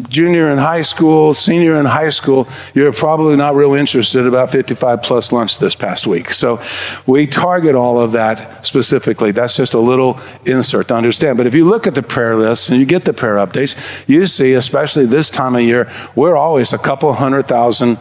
junior 0.08 0.50
in 0.50 0.58
high 0.58 0.82
school, 0.82 1.34
senior 1.34 1.76
in 1.76 1.86
high 1.86 2.10
school, 2.10 2.46
you're 2.74 2.92
probably 2.92 3.36
not 3.36 3.54
real 3.54 3.74
interested 3.74 4.26
about 4.26 4.50
55 4.50 5.02
plus 5.02 5.32
lunch 5.32 5.58
this 5.58 5.74
past 5.74 6.06
week. 6.06 6.30
So 6.30 6.60
we 7.06 7.26
target 7.26 7.74
all 7.74 8.00
of 8.00 8.12
that 8.12 8.66
specifically. 8.66 9.32
That's 9.32 9.56
just 9.56 9.74
a 9.74 9.78
little 9.78 10.20
insert 10.44 10.88
to 10.88 10.94
understand. 10.94 11.38
But 11.38 11.46
if 11.46 11.54
you 11.54 11.64
look 11.64 11.86
at 11.86 11.94
the 11.94 12.02
prayer 12.02 12.36
list 12.36 12.70
and 12.70 12.78
you 12.78 12.86
get 12.86 13.04
the 13.04 13.14
prayer 13.14 13.36
updates, 13.36 14.06
you 14.06 14.26
see, 14.26 14.52
especially 14.52 15.06
this 15.06 15.30
time 15.30 15.54
of 15.54 15.62
year, 15.62 15.90
we're 16.14 16.36
always 16.36 16.72
a 16.72 16.78
couple 16.78 17.12
hundred 17.14 17.48
thousand 17.48 17.98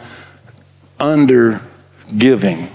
under 1.00 1.62
giving. 2.16 2.68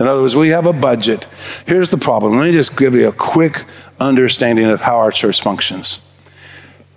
In 0.00 0.06
other 0.06 0.22
words, 0.22 0.34
we 0.34 0.48
have 0.48 0.64
a 0.64 0.72
budget. 0.72 1.28
Here's 1.66 1.90
the 1.90 1.98
problem. 1.98 2.38
Let 2.38 2.46
me 2.46 2.52
just 2.52 2.76
give 2.76 2.94
you 2.94 3.06
a 3.08 3.12
quick 3.12 3.64
understanding 4.00 4.64
of 4.64 4.80
how 4.80 4.96
our 4.96 5.12
church 5.12 5.42
functions. 5.42 6.00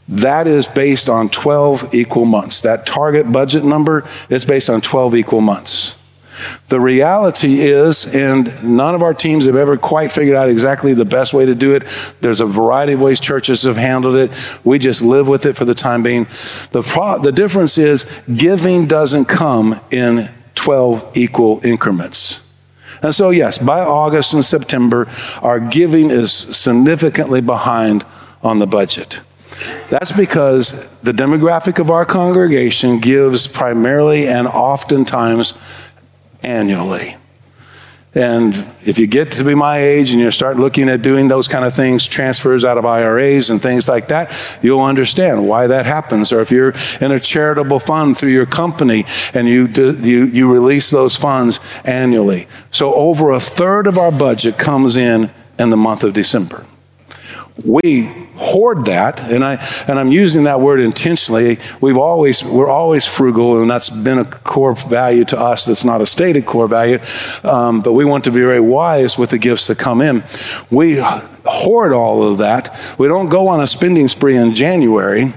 That 0.07 0.47
is 0.47 0.65
based 0.65 1.09
on 1.09 1.29
12 1.29 1.93
equal 1.93 2.25
months. 2.25 2.61
That 2.61 2.85
target 2.85 3.31
budget 3.31 3.65
number 3.65 4.07
is 4.29 4.45
based 4.45 4.69
on 4.69 4.79
12 4.79 5.15
equal 5.15 5.41
months. 5.41 5.99
The 6.67 6.79
reality 6.79 7.59
is, 7.59 8.15
and 8.15 8.63
none 8.63 8.95
of 8.95 9.03
our 9.03 9.13
teams 9.13 9.45
have 9.45 9.55
ever 9.55 9.77
quite 9.77 10.11
figured 10.11 10.35
out 10.35 10.49
exactly 10.49 10.93
the 10.93 11.05
best 11.05 11.33
way 11.33 11.45
to 11.45 11.55
do 11.55 11.75
it. 11.75 11.83
There's 12.21 12.41
a 12.41 12.45
variety 12.45 12.93
of 12.93 13.01
ways 13.01 13.19
churches 13.19 13.63
have 13.63 13.77
handled 13.77 14.15
it. 14.15 14.31
We 14.63 14.79
just 14.79 15.01
live 15.01 15.27
with 15.27 15.45
it 15.45 15.53
for 15.53 15.65
the 15.65 15.75
time 15.75 16.03
being. 16.03 16.23
The, 16.71 16.81
pro- 16.81 17.19
the 17.19 17.31
difference 17.31 17.77
is 17.77 18.05
giving 18.35 18.87
doesn't 18.87 19.25
come 19.25 19.79
in 19.91 20.29
12 20.55 21.17
equal 21.17 21.61
increments. 21.63 22.42
And 23.03 23.13
so, 23.13 23.29
yes, 23.29 23.57
by 23.57 23.81
August 23.81 24.33
and 24.33 24.43
September, 24.43 25.09
our 25.41 25.59
giving 25.59 26.09
is 26.09 26.31
significantly 26.31 27.41
behind 27.41 28.05
on 28.41 28.59
the 28.59 28.67
budget. 28.67 29.19
That's 29.89 30.11
because 30.11 30.89
the 31.01 31.11
demographic 31.11 31.79
of 31.79 31.91
our 31.91 32.05
congregation 32.05 32.99
gives 32.99 33.45
primarily 33.45 34.27
and 34.27 34.47
oftentimes 34.47 35.53
annually. 36.41 37.17
And 38.15 38.55
if 38.85 38.99
you 38.99 39.07
get 39.07 39.31
to 39.33 39.43
be 39.43 39.55
my 39.55 39.77
age 39.77 40.11
and 40.11 40.19
you 40.19 40.29
start 40.29 40.57
looking 40.57 40.87
at 40.87 41.01
doing 41.01 41.29
those 41.29 41.47
kind 41.47 41.65
of 41.65 41.73
things, 41.73 42.05
transfers 42.05 42.63
out 42.63 42.77
of 42.77 42.85
IRAs 42.85 43.49
and 43.49 43.59
things 43.59 43.89
like 43.89 44.09
that, 44.09 44.59
you'll 44.61 44.81
understand 44.81 45.47
why 45.47 45.65
that 45.67 45.87
happens. 45.87 46.31
Or 46.31 46.39
if 46.39 46.51
you're 46.51 46.75
in 47.01 47.11
a 47.11 47.19
charitable 47.19 47.79
fund 47.79 48.15
through 48.15 48.31
your 48.31 48.45
company 48.45 49.05
and 49.33 49.47
you, 49.47 49.67
do, 49.67 49.93
you, 49.93 50.25
you 50.25 50.51
release 50.51 50.91
those 50.91 51.15
funds 51.15 51.59
annually. 51.83 52.47
So 52.69 52.93
over 52.93 53.31
a 53.31 53.39
third 53.39 53.87
of 53.87 53.97
our 53.97 54.11
budget 54.11 54.59
comes 54.59 54.95
in 54.95 55.31
in 55.57 55.71
the 55.71 55.77
month 55.77 56.03
of 56.03 56.13
December. 56.13 56.67
We 57.63 58.11
hoard 58.35 58.85
that 58.85 59.21
and 59.31 59.45
i 59.45 59.63
and 59.87 59.99
i'm 59.99 60.11
using 60.11 60.45
that 60.45 60.59
word 60.59 60.79
intentionally. 60.79 61.59
We've 61.81 61.97
always 61.97 62.43
we're 62.43 62.69
always 62.69 63.05
frugal 63.05 63.61
and 63.61 63.69
that's 63.69 63.91
been 63.91 64.17
a 64.17 64.25
core 64.25 64.73
value 64.73 65.23
to 65.25 65.39
us 65.39 65.65
that's 65.65 65.85
not 65.85 66.01
a 66.01 66.05
stated 66.07 66.47
core 66.47 66.67
value 66.67 66.99
um, 67.43 67.81
but 67.81 67.93
we 67.93 68.05
want 68.05 68.23
to 68.23 68.31
be 68.31 68.39
very 68.39 68.59
wise 68.59 69.19
with 69.19 69.29
the 69.29 69.37
gifts 69.37 69.67
that 69.67 69.77
come 69.77 70.01
in. 70.01 70.23
We 70.71 70.97
hoard 71.45 71.93
all 71.93 72.27
of 72.27 72.39
that. 72.39 72.75
We 72.97 73.07
don't 73.07 73.29
go 73.29 73.47
on 73.49 73.61
a 73.61 73.67
spending 73.67 74.07
spree 74.07 74.35
in 74.35 74.55
january 74.55 75.33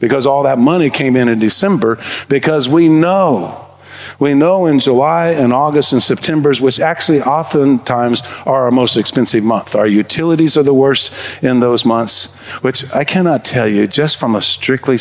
because 0.00 0.26
all 0.26 0.42
that 0.42 0.58
money 0.58 0.90
came 0.90 1.14
in 1.14 1.28
in 1.28 1.38
december 1.38 1.98
because 2.28 2.68
we 2.68 2.88
know 2.88 3.69
we 4.18 4.34
know 4.34 4.66
in 4.66 4.78
July 4.78 5.28
and 5.28 5.52
August 5.52 5.92
and 5.92 6.02
September, 6.02 6.54
which 6.54 6.80
actually 6.80 7.22
oftentimes 7.22 8.22
are 8.46 8.64
our 8.64 8.70
most 8.70 8.96
expensive 8.96 9.44
month. 9.44 9.74
Our 9.74 9.86
utilities 9.86 10.56
are 10.56 10.62
the 10.62 10.74
worst 10.74 11.42
in 11.42 11.60
those 11.60 11.84
months, 11.84 12.34
which 12.62 12.90
I 12.92 13.04
cannot 13.04 13.44
tell 13.44 13.68
you 13.68 13.86
just 13.86 14.18
from 14.18 14.34
a 14.34 14.42
strictly, 14.42 14.98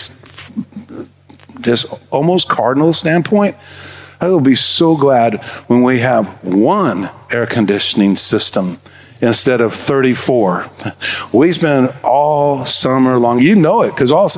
just 1.61 1.85
almost 2.11 2.49
cardinal 2.49 2.93
standpoint. 2.93 3.55
I 4.21 4.27
will 4.27 4.41
be 4.41 4.55
so 4.55 4.97
glad 4.97 5.41
when 5.67 5.81
we 5.81 5.99
have 5.99 6.43
one 6.43 7.09
air 7.31 7.45
conditioning 7.45 8.15
system 8.17 8.79
instead 9.21 9.61
of 9.61 9.73
34. 9.73 10.69
We 11.33 11.51
spend 11.51 11.93
all 12.03 12.65
summer 12.65 13.17
long. 13.17 13.39
You 13.39 13.55
know 13.55 13.81
it 13.81 13.91
because 13.91 14.11
all 14.11 14.29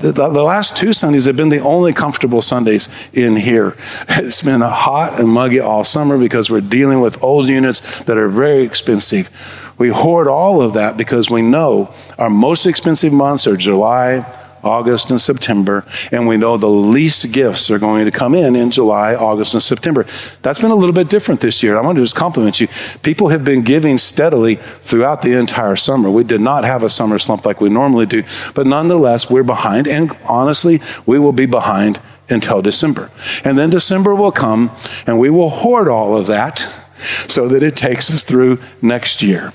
the, 0.00 0.12
the, 0.12 0.42
last 0.42 0.76
two 0.76 0.92
Sundays 0.92 1.26
have 1.26 1.36
been 1.36 1.50
the 1.50 1.60
only 1.60 1.92
comfortable 1.92 2.42
Sundays 2.42 2.88
in 3.12 3.36
here. 3.36 3.76
It's 4.30 4.42
been 4.42 4.60
hot 4.60 5.18
and 5.18 5.28
muggy 5.28 5.60
all 5.60 5.82
summer 5.82 6.18
because 6.18 6.50
we're 6.50 6.60
dealing 6.60 7.00
with 7.00 7.22
old 7.22 7.48
units 7.48 8.00
that 8.04 8.16
are 8.16 8.28
very 8.28 8.62
expensive. 8.62 9.30
We 9.78 9.88
hoard 9.88 10.28
all 10.28 10.62
of 10.62 10.74
that 10.74 10.96
because 10.96 11.30
we 11.30 11.42
know 11.42 11.92
our 12.18 12.30
most 12.30 12.66
expensive 12.66 13.12
months 13.12 13.46
are 13.46 13.56
July, 13.56 14.26
August 14.62 15.10
and 15.10 15.20
September, 15.20 15.84
and 16.12 16.26
we 16.26 16.36
know 16.36 16.56
the 16.56 16.68
least 16.68 17.32
gifts 17.32 17.70
are 17.70 17.78
going 17.78 18.04
to 18.04 18.10
come 18.10 18.34
in 18.34 18.56
in 18.56 18.70
July, 18.70 19.14
August, 19.14 19.54
and 19.54 19.62
September. 19.62 20.06
That's 20.42 20.60
been 20.60 20.70
a 20.70 20.74
little 20.74 20.94
bit 20.94 21.08
different 21.08 21.40
this 21.40 21.62
year. 21.62 21.78
I 21.78 21.82
want 21.82 21.96
to 21.96 22.02
just 22.02 22.16
compliment 22.16 22.60
you. 22.60 22.68
People 23.02 23.28
have 23.28 23.44
been 23.44 23.62
giving 23.62 23.98
steadily 23.98 24.56
throughout 24.56 25.22
the 25.22 25.32
entire 25.32 25.76
summer. 25.76 26.10
We 26.10 26.24
did 26.24 26.40
not 26.40 26.64
have 26.64 26.82
a 26.82 26.88
summer 26.88 27.18
slump 27.18 27.44
like 27.44 27.60
we 27.60 27.68
normally 27.68 28.06
do, 28.06 28.22
but 28.54 28.66
nonetheless, 28.66 29.30
we're 29.30 29.42
behind, 29.42 29.88
and 29.88 30.16
honestly, 30.24 30.80
we 31.06 31.18
will 31.18 31.32
be 31.32 31.46
behind 31.46 32.00
until 32.28 32.62
December. 32.62 33.10
And 33.44 33.58
then 33.58 33.70
December 33.70 34.14
will 34.14 34.32
come, 34.32 34.70
and 35.06 35.18
we 35.18 35.30
will 35.30 35.50
hoard 35.50 35.88
all 35.88 36.16
of 36.16 36.26
that 36.28 36.58
so 37.00 37.48
that 37.48 37.62
it 37.62 37.76
takes 37.76 38.10
us 38.10 38.22
through 38.22 38.58
next 38.82 39.22
year. 39.22 39.52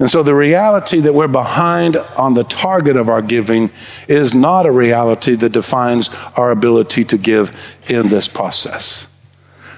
And 0.00 0.10
so 0.10 0.22
the 0.22 0.34
reality 0.34 0.98
that 1.00 1.12
we're 1.12 1.28
behind 1.28 1.94
on 1.94 2.32
the 2.32 2.42
target 2.42 2.96
of 2.96 3.10
our 3.10 3.20
giving 3.20 3.70
is 4.08 4.34
not 4.34 4.64
a 4.64 4.72
reality 4.72 5.34
that 5.34 5.52
defines 5.52 6.08
our 6.36 6.50
ability 6.50 7.04
to 7.04 7.18
give 7.18 7.76
in 7.88 8.08
this 8.08 8.26
process. 8.26 9.06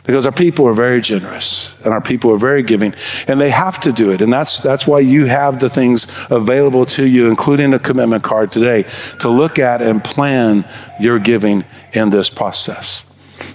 Because 0.05 0.25
our 0.25 0.33
people 0.33 0.67
are 0.67 0.75
very 0.75 1.01
generous 1.01 1.77
and 1.85 1.93
our 1.93 2.01
people 2.01 2.31
are 2.31 2.37
very 2.37 2.63
giving 2.63 2.95
and 3.27 3.41
they 3.41 3.51
have 3.51 3.81
to 3.81 3.93
do 3.93 4.13
it. 4.13 4.21
And 4.21 4.33
that's, 4.33 4.61
that's 4.61 4.87
why 4.87 5.01
you 5.01 5.27
have 5.27 5.59
the 5.59 5.69
things 5.69 6.07
available 6.31 6.85
to 6.87 7.05
you, 7.05 7.29
including 7.29 7.75
a 7.75 7.79
commitment 7.81 8.23
card 8.23 8.53
today, 8.53 8.85
to 9.21 9.29
look 9.29 9.59
at 9.59 9.83
and 9.83 10.05
plan 10.05 10.65
your 11.01 11.19
giving 11.19 11.65
in 11.95 12.11
this 12.11 12.31
process. 12.31 13.05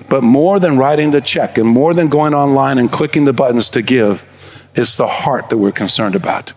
But 0.10 0.22
more 0.22 0.60
than 0.60 0.78
writing 0.78 1.12
the 1.12 1.22
check 1.22 1.58
and 1.58 1.68
more 1.68 1.94
than 1.94 2.10
going 2.10 2.34
online 2.34 2.78
and 2.78 2.92
clicking 2.92 3.24
the 3.24 3.34
buttons 3.34 3.70
to 3.72 3.82
give, 3.82 4.26
it's 4.78 4.96
the 4.96 5.08
heart 5.08 5.50
that 5.50 5.58
we're 5.58 5.72
concerned 5.72 6.16
about. 6.16 6.54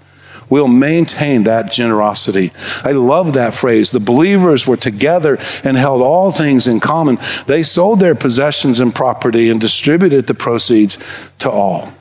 We'll 0.51 0.69
maintain 0.69 1.45
that 1.45 1.71
generosity. 1.71 2.51
I 2.83 2.91
love 2.91 3.35
that 3.35 3.55
phrase. 3.55 3.93
The 3.93 4.01
believers 4.01 4.67
were 4.67 4.77
together 4.77 5.39
and 5.63 5.77
held 5.77 6.03
all 6.03 6.33
things 6.33 6.67
in 6.67 6.81
common. 6.81 7.19
They 7.47 7.63
sold 7.63 8.01
their 8.01 8.17
possessions 8.17 8.81
and 8.81 8.93
property 8.93 9.49
and 9.49 9.61
distributed 9.61 10.27
the 10.27 10.35
proceeds 10.35 10.99
to 11.39 11.51
all. 11.51 11.93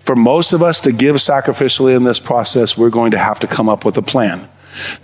For 0.00 0.16
most 0.16 0.52
of 0.52 0.62
us 0.62 0.80
to 0.80 0.92
give 0.92 1.16
sacrificially 1.16 1.94
in 1.94 2.02
this 2.02 2.18
process, 2.18 2.76
we're 2.76 2.90
going 2.90 3.12
to 3.12 3.18
have 3.18 3.38
to 3.40 3.46
come 3.46 3.68
up 3.68 3.84
with 3.84 3.96
a 3.96 4.02
plan. 4.02 4.48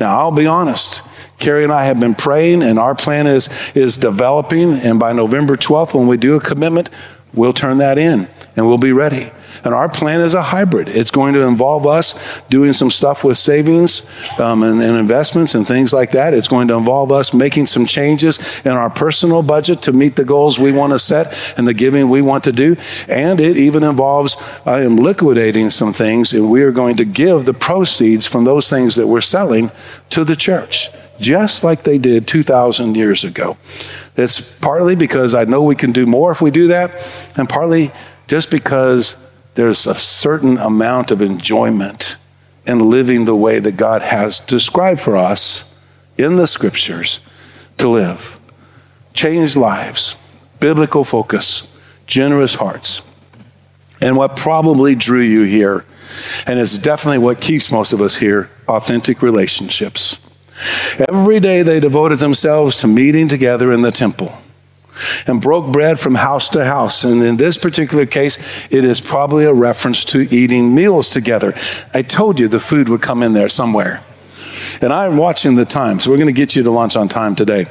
Now, 0.01 0.19
I'll 0.19 0.33
be 0.33 0.47
honest. 0.47 1.03
Carrie 1.39 1.65
and 1.65 1.73
I 1.73 1.85
have 1.85 2.01
been 2.01 2.15
praying, 2.15 2.63
and 2.63 2.79
our 2.79 2.95
plan 2.95 3.27
is, 3.27 3.49
is 3.75 3.97
developing. 3.97 4.73
And 4.73 4.99
by 4.99 5.13
November 5.13 5.57
12th, 5.57 5.95
when 5.95 6.07
we 6.07 6.17
do 6.17 6.37
a 6.37 6.41
commitment, 6.41 6.91
we'll 7.35 7.53
turn 7.53 7.79
that 7.79 7.99
in 7.99 8.29
and 8.57 8.67
we'll 8.67 8.79
be 8.79 8.93
ready. 8.93 9.31
And 9.63 9.75
our 9.75 9.89
plan 9.89 10.21
is 10.21 10.35
a 10.35 10.43
hybrid. 10.43 10.89
It's 10.89 11.11
going 11.11 11.35
to 11.35 11.43
involve 11.43 11.87
us 11.87 12.41
doing 12.49 12.73
some 12.73 12.91
stuff 12.91 13.23
with 13.23 13.39
savings 13.39 14.09
um, 14.41 14.63
and, 14.63 14.83
and, 14.83 14.97
investments 14.97 15.55
and 15.55 15.67
things 15.67 15.93
like 15.93 16.13
that. 16.13 16.35
It's 16.35 16.49
going 16.49 16.69
to 16.69 16.75
involve 16.75 17.13
us 17.13 17.35
making 17.35 17.67
some 17.67 17.87
changes 17.87 18.39
in 18.65 18.73
our 18.73 18.91
personal 18.91 19.43
budget 19.43 19.83
to 19.83 19.93
meet 19.93 20.17
the 20.17 20.25
goals 20.25 20.59
we 20.59 20.73
want 20.73 20.93
to 20.93 20.99
set 20.99 21.37
and 21.57 21.69
the 21.69 21.75
giving 21.75 22.09
we 22.09 22.23
want 22.23 22.45
to 22.45 22.53
do. 22.53 22.77
And 23.09 23.41
it 23.41 23.57
even 23.57 23.83
involves 23.83 24.37
I 24.65 24.81
am 24.81 24.97
liquidating 24.97 25.71
some 25.71 25.93
things, 25.93 26.33
and 26.33 26.51
we 26.51 26.63
are 26.63 26.73
going 26.73 26.97
to 26.97 27.05
give 27.05 27.45
the 27.45 27.55
proceeds 27.55 28.27
from 28.27 28.45
those 28.45 28.71
things 28.71 28.95
that 28.97 29.07
we're 29.07 29.21
selling 29.21 29.71
to 30.11 30.25
the 30.25 30.37
church 30.37 30.89
just 31.21 31.63
like 31.65 31.85
they 31.85 31.99
did 31.99 32.27
2,000 32.27 32.97
years 32.97 33.25
ago. 33.25 33.57
It's 34.17 34.41
partly 34.59 34.97
because 34.97 35.35
I 35.35 35.45
know 35.45 35.63
we 35.63 35.77
can 35.77 35.93
do 35.93 36.07
more 36.07 36.31
if 36.31 36.43
we 36.43 36.51
do 36.51 36.69
that, 36.69 36.91
and 37.37 37.49
partly 37.49 37.93
just 38.27 38.51
because 38.51 39.17
there's 39.55 39.87
a 39.87 39.95
certain 39.95 40.59
amount 40.59 41.11
of 41.11 41.23
enjoyment 41.23 42.17
in 42.67 42.91
living 42.91 43.25
the 43.25 43.37
way 43.37 43.59
that 43.59 43.77
God 43.77 44.03
has 44.03 44.41
described 44.41 45.01
for 45.01 45.17
us 45.17 45.79
in 46.17 46.37
the 46.37 46.47
scriptures 46.47 47.21
to 47.79 47.89
live. 47.89 48.39
Changed 49.13 49.57
lives, 49.57 50.17
biblical 50.61 51.05
focus, 51.05 51.77
generous 52.07 52.57
hearts. 52.57 53.07
And 54.01 54.17
what 54.17 54.37
probably 54.37 54.95
drew 54.95 55.21
you 55.21 55.43
here, 55.43 55.85
and 56.47 56.59
it's 56.59 56.79
definitely 56.79 57.19
what 57.19 57.41
keeps 57.41 57.71
most 57.71 57.93
of 57.93 58.01
us 58.01 58.17
here 58.17 58.51
authentic 58.67 59.23
relationships. 59.23 60.19
Every 61.09 61.41
day 61.41 61.63
they 61.63 61.81
devoted 61.81 62.19
themselves 62.19 62.77
to 62.79 62.87
meeting 62.87 63.29
together 63.29 63.73
in 63.73 63.83
the 63.83 63.91
temple 63.91 64.39
and 65.27 65.41
broke 65.41 65.73
bread 65.73 65.99
from 65.99 66.15
house 66.15 66.49
to 66.51 66.65
house. 66.65 67.05
And 67.05 67.23
in 67.23 67.37
this 67.37 67.59
particular 67.59 68.07
case, 68.07 68.67
it 68.73 68.85
is 68.85 69.01
probably 69.01 69.45
a 69.45 69.53
reference 69.53 70.05
to 70.07 70.21
eating 70.35 70.75
meals 70.75 71.11
together. 71.11 71.55
I 71.93 72.03
told 72.03 72.39
you 72.39 72.49
the 72.49 72.61
food 72.61 72.89
would 72.89 73.03
come 73.03 73.23
in 73.23 73.33
there 73.33 73.49
somewhere. 73.49 74.03
And 74.81 74.93
I'm 74.93 75.17
watching 75.17 75.57
the 75.57 75.65
time, 75.65 75.99
so 75.99 76.11
we're 76.11 76.17
going 76.17 76.27
to 76.29 76.33
get 76.33 76.55
you 76.55 76.63
to 76.63 76.71
lunch 76.71 76.97
on 76.97 77.09
time 77.09 77.35
today. 77.35 77.67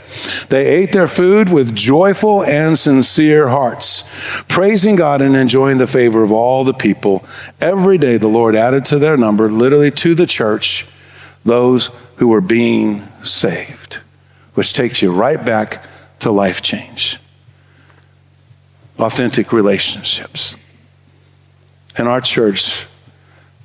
They 0.50 0.68
ate 0.68 0.92
their 0.92 1.08
food 1.08 1.50
with 1.50 1.76
joyful 1.76 2.44
and 2.44 2.78
sincere 2.78 3.48
hearts, 3.50 4.10
praising 4.50 4.96
God 4.96 5.22
and 5.22 5.36
enjoying 5.36 5.78
the 5.78 5.88
favor 5.88 6.24
of 6.24 6.32
all 6.32 6.64
the 6.64 6.74
people. 6.74 7.26
Every 7.62 7.98
day 7.98 8.18
the 8.18 8.28
Lord 8.28 8.56
added 8.56 8.86
to 8.86 9.00
their 9.00 9.16
number, 9.16 9.50
literally 9.50 9.92
to 9.92 10.14
the 10.16 10.28
church, 10.28 10.86
those 11.46 11.88
who 12.18 12.28
were 12.28 12.42
being 12.42 13.04
saved, 13.24 14.00
which 14.54 14.74
takes 14.74 15.02
you 15.02 15.14
right 15.14 15.44
back 15.44 15.86
to 16.24 16.32
life 16.32 16.62
change, 16.62 17.20
authentic 18.98 19.54
relationships. 19.54 20.56
In 21.98 22.08
our 22.08 22.22
church, 22.22 22.88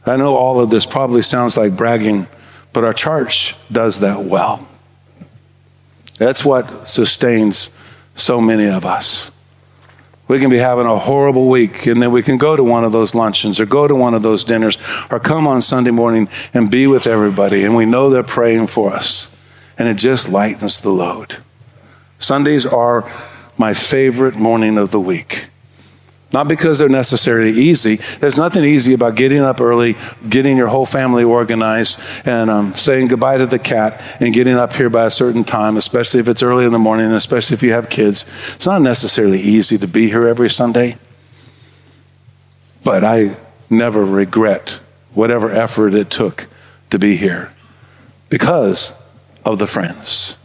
I 0.05 0.16
know 0.16 0.35
all 0.37 0.61
of 0.61 0.71
this 0.71 0.87
probably 0.87 1.23
sounds 1.23 1.57
like 1.57 1.77
bragging, 1.77 2.27
but 2.73 2.85
our 2.85 2.92
church 2.92 3.55
does 3.73 4.01
that 4.01 4.25
well. 4.25 4.68
That's 6.18 6.44
what 6.44 6.88
sustains 6.88 7.71
so 8.14 8.40
many 8.40 8.66
of 8.66 8.85
us. 8.85 9.31
We 10.27 10.40
can 10.40 10.51
be 10.51 10.59
having 10.59 10.87
a 10.87 10.99
horrible 10.99 11.49
week, 11.49 11.87
and 11.87 12.03
then 12.03 12.11
we 12.12 12.23
can 12.23 12.37
go 12.37 12.55
to 12.55 12.62
one 12.62 12.85
of 12.85 12.92
those 12.92 13.14
luncheons 13.14 13.61
or 13.61 13.66
go 13.66 13.88
to 13.88 13.94
one 13.94 14.14
of 14.14 14.23
those 14.23 14.44
dinners 14.44 14.77
or 15.11 15.21
come 15.21 15.47
on 15.47 15.62
Sunday 15.62 15.90
morning 15.90 16.29
and 16.53 16.71
be 16.71 16.87
with 16.87 17.07
everybody, 17.07 17.64
and 17.64 17.75
we 17.75 17.87
know 17.87 18.11
they're 18.11 18.23
praying 18.23 18.66
for 18.66 18.92
us, 18.92 19.35
and 19.79 19.88
it 19.88 19.94
just 19.94 20.29
lightens 20.29 20.81
the 20.81 20.90
load. 20.90 21.38
Sundays 22.18 22.66
are 22.66 23.11
my 23.57 23.74
favorite 23.74 24.35
morning 24.35 24.76
of 24.76 24.90
the 24.90 25.00
week. 25.00 25.48
Not 26.31 26.46
because 26.46 26.78
they're 26.78 26.90
necessarily 26.90 27.52
easy. 27.52 27.96
There's 27.96 28.37
nothing 28.37 28.62
easy 28.62 28.92
about 28.92 29.14
getting 29.14 29.40
up 29.40 29.62
early, 29.62 29.96
getting 30.28 30.59
your 30.59 30.66
whole 30.66 30.85
family 30.85 31.24
organized, 31.24 31.98
and 32.26 32.50
um, 32.50 32.74
saying 32.74 33.09
goodbye 33.09 33.38
to 33.38 33.46
the 33.46 33.59
cat 33.59 34.02
and 34.20 34.35
getting 34.35 34.54
up 34.54 34.74
here 34.74 34.90
by 34.90 35.07
a 35.07 35.11
certain 35.11 35.42
time, 35.42 35.78
especially 35.78 36.20
if 36.20 36.28
it's 36.28 36.42
early 36.42 36.66
in 36.66 36.72
the 36.72 36.78
morning, 36.78 37.07
and 37.07 37.14
especially 37.14 37.54
if 37.54 37.62
you 37.62 37.72
have 37.72 37.88
kids. 37.88 38.26
It's 38.57 38.66
not 38.66 38.83
necessarily 38.83 39.40
easy 39.40 39.78
to 39.78 39.88
be 39.88 40.09
here 40.09 40.28
every 40.28 40.50
Sunday. 40.50 40.98
But 42.85 43.04
I 43.04 43.37
never 43.70 44.04
regret 44.04 44.81
whatever 45.14 45.50
effort 45.50 45.94
it 45.94 46.11
took 46.11 46.46
to 46.90 46.98
be 46.98 47.16
here 47.16 47.52
because 48.28 48.94
of 49.46 49.59
the 49.59 49.66
friends 49.66 50.37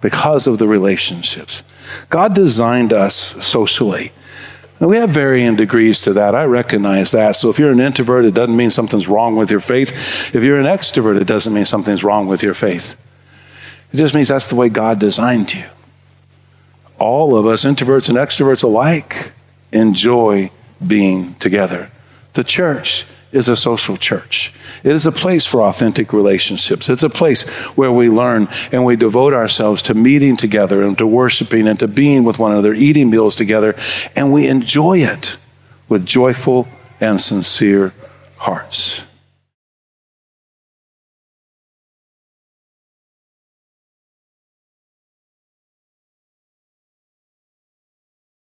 because 0.00 0.46
of 0.46 0.58
the 0.58 0.68
relationships. 0.68 1.62
God 2.08 2.34
designed 2.34 2.92
us 2.92 3.14
socially. 3.14 4.12
And 4.80 4.88
we 4.88 4.96
have 4.98 5.10
varying 5.10 5.56
degrees 5.56 6.00
to 6.02 6.12
that. 6.12 6.34
I 6.34 6.44
recognize 6.44 7.10
that. 7.10 7.34
So 7.34 7.50
if 7.50 7.58
you're 7.58 7.72
an 7.72 7.80
introvert, 7.80 8.24
it 8.24 8.34
doesn't 8.34 8.56
mean 8.56 8.70
something's 8.70 9.08
wrong 9.08 9.34
with 9.34 9.50
your 9.50 9.60
faith. 9.60 10.34
If 10.34 10.44
you're 10.44 10.60
an 10.60 10.66
extrovert, 10.66 11.20
it 11.20 11.26
doesn't 11.26 11.52
mean 11.52 11.64
something's 11.64 12.04
wrong 12.04 12.28
with 12.28 12.42
your 12.42 12.54
faith. 12.54 12.96
It 13.92 13.96
just 13.96 14.14
means 14.14 14.28
that's 14.28 14.48
the 14.48 14.54
way 14.54 14.68
God 14.68 15.00
designed 15.00 15.52
you. 15.54 15.64
All 16.98 17.36
of 17.36 17.46
us, 17.46 17.64
introverts 17.64 18.08
and 18.08 18.18
extroverts 18.18 18.62
alike, 18.62 19.32
enjoy 19.72 20.50
being 20.86 21.34
together. 21.34 21.90
The 22.34 22.44
church 22.44 23.06
is 23.32 23.48
a 23.48 23.56
social 23.56 23.96
church. 23.96 24.54
It 24.82 24.92
is 24.92 25.06
a 25.06 25.12
place 25.12 25.44
for 25.44 25.62
authentic 25.62 26.12
relationships. 26.12 26.88
It's 26.88 27.02
a 27.02 27.10
place 27.10 27.48
where 27.76 27.92
we 27.92 28.08
learn 28.08 28.48
and 28.72 28.84
we 28.84 28.96
devote 28.96 29.34
ourselves 29.34 29.82
to 29.82 29.94
meeting 29.94 30.36
together 30.36 30.82
and 30.82 30.96
to 30.98 31.06
worshiping 31.06 31.66
and 31.66 31.78
to 31.80 31.88
being 31.88 32.24
with 32.24 32.38
one 32.38 32.52
another, 32.52 32.72
eating 32.72 33.10
meals 33.10 33.36
together, 33.36 33.74
and 34.16 34.32
we 34.32 34.48
enjoy 34.48 34.98
it 34.98 35.36
with 35.88 36.06
joyful 36.06 36.68
and 37.00 37.20
sincere 37.20 37.92
hearts. 38.38 39.07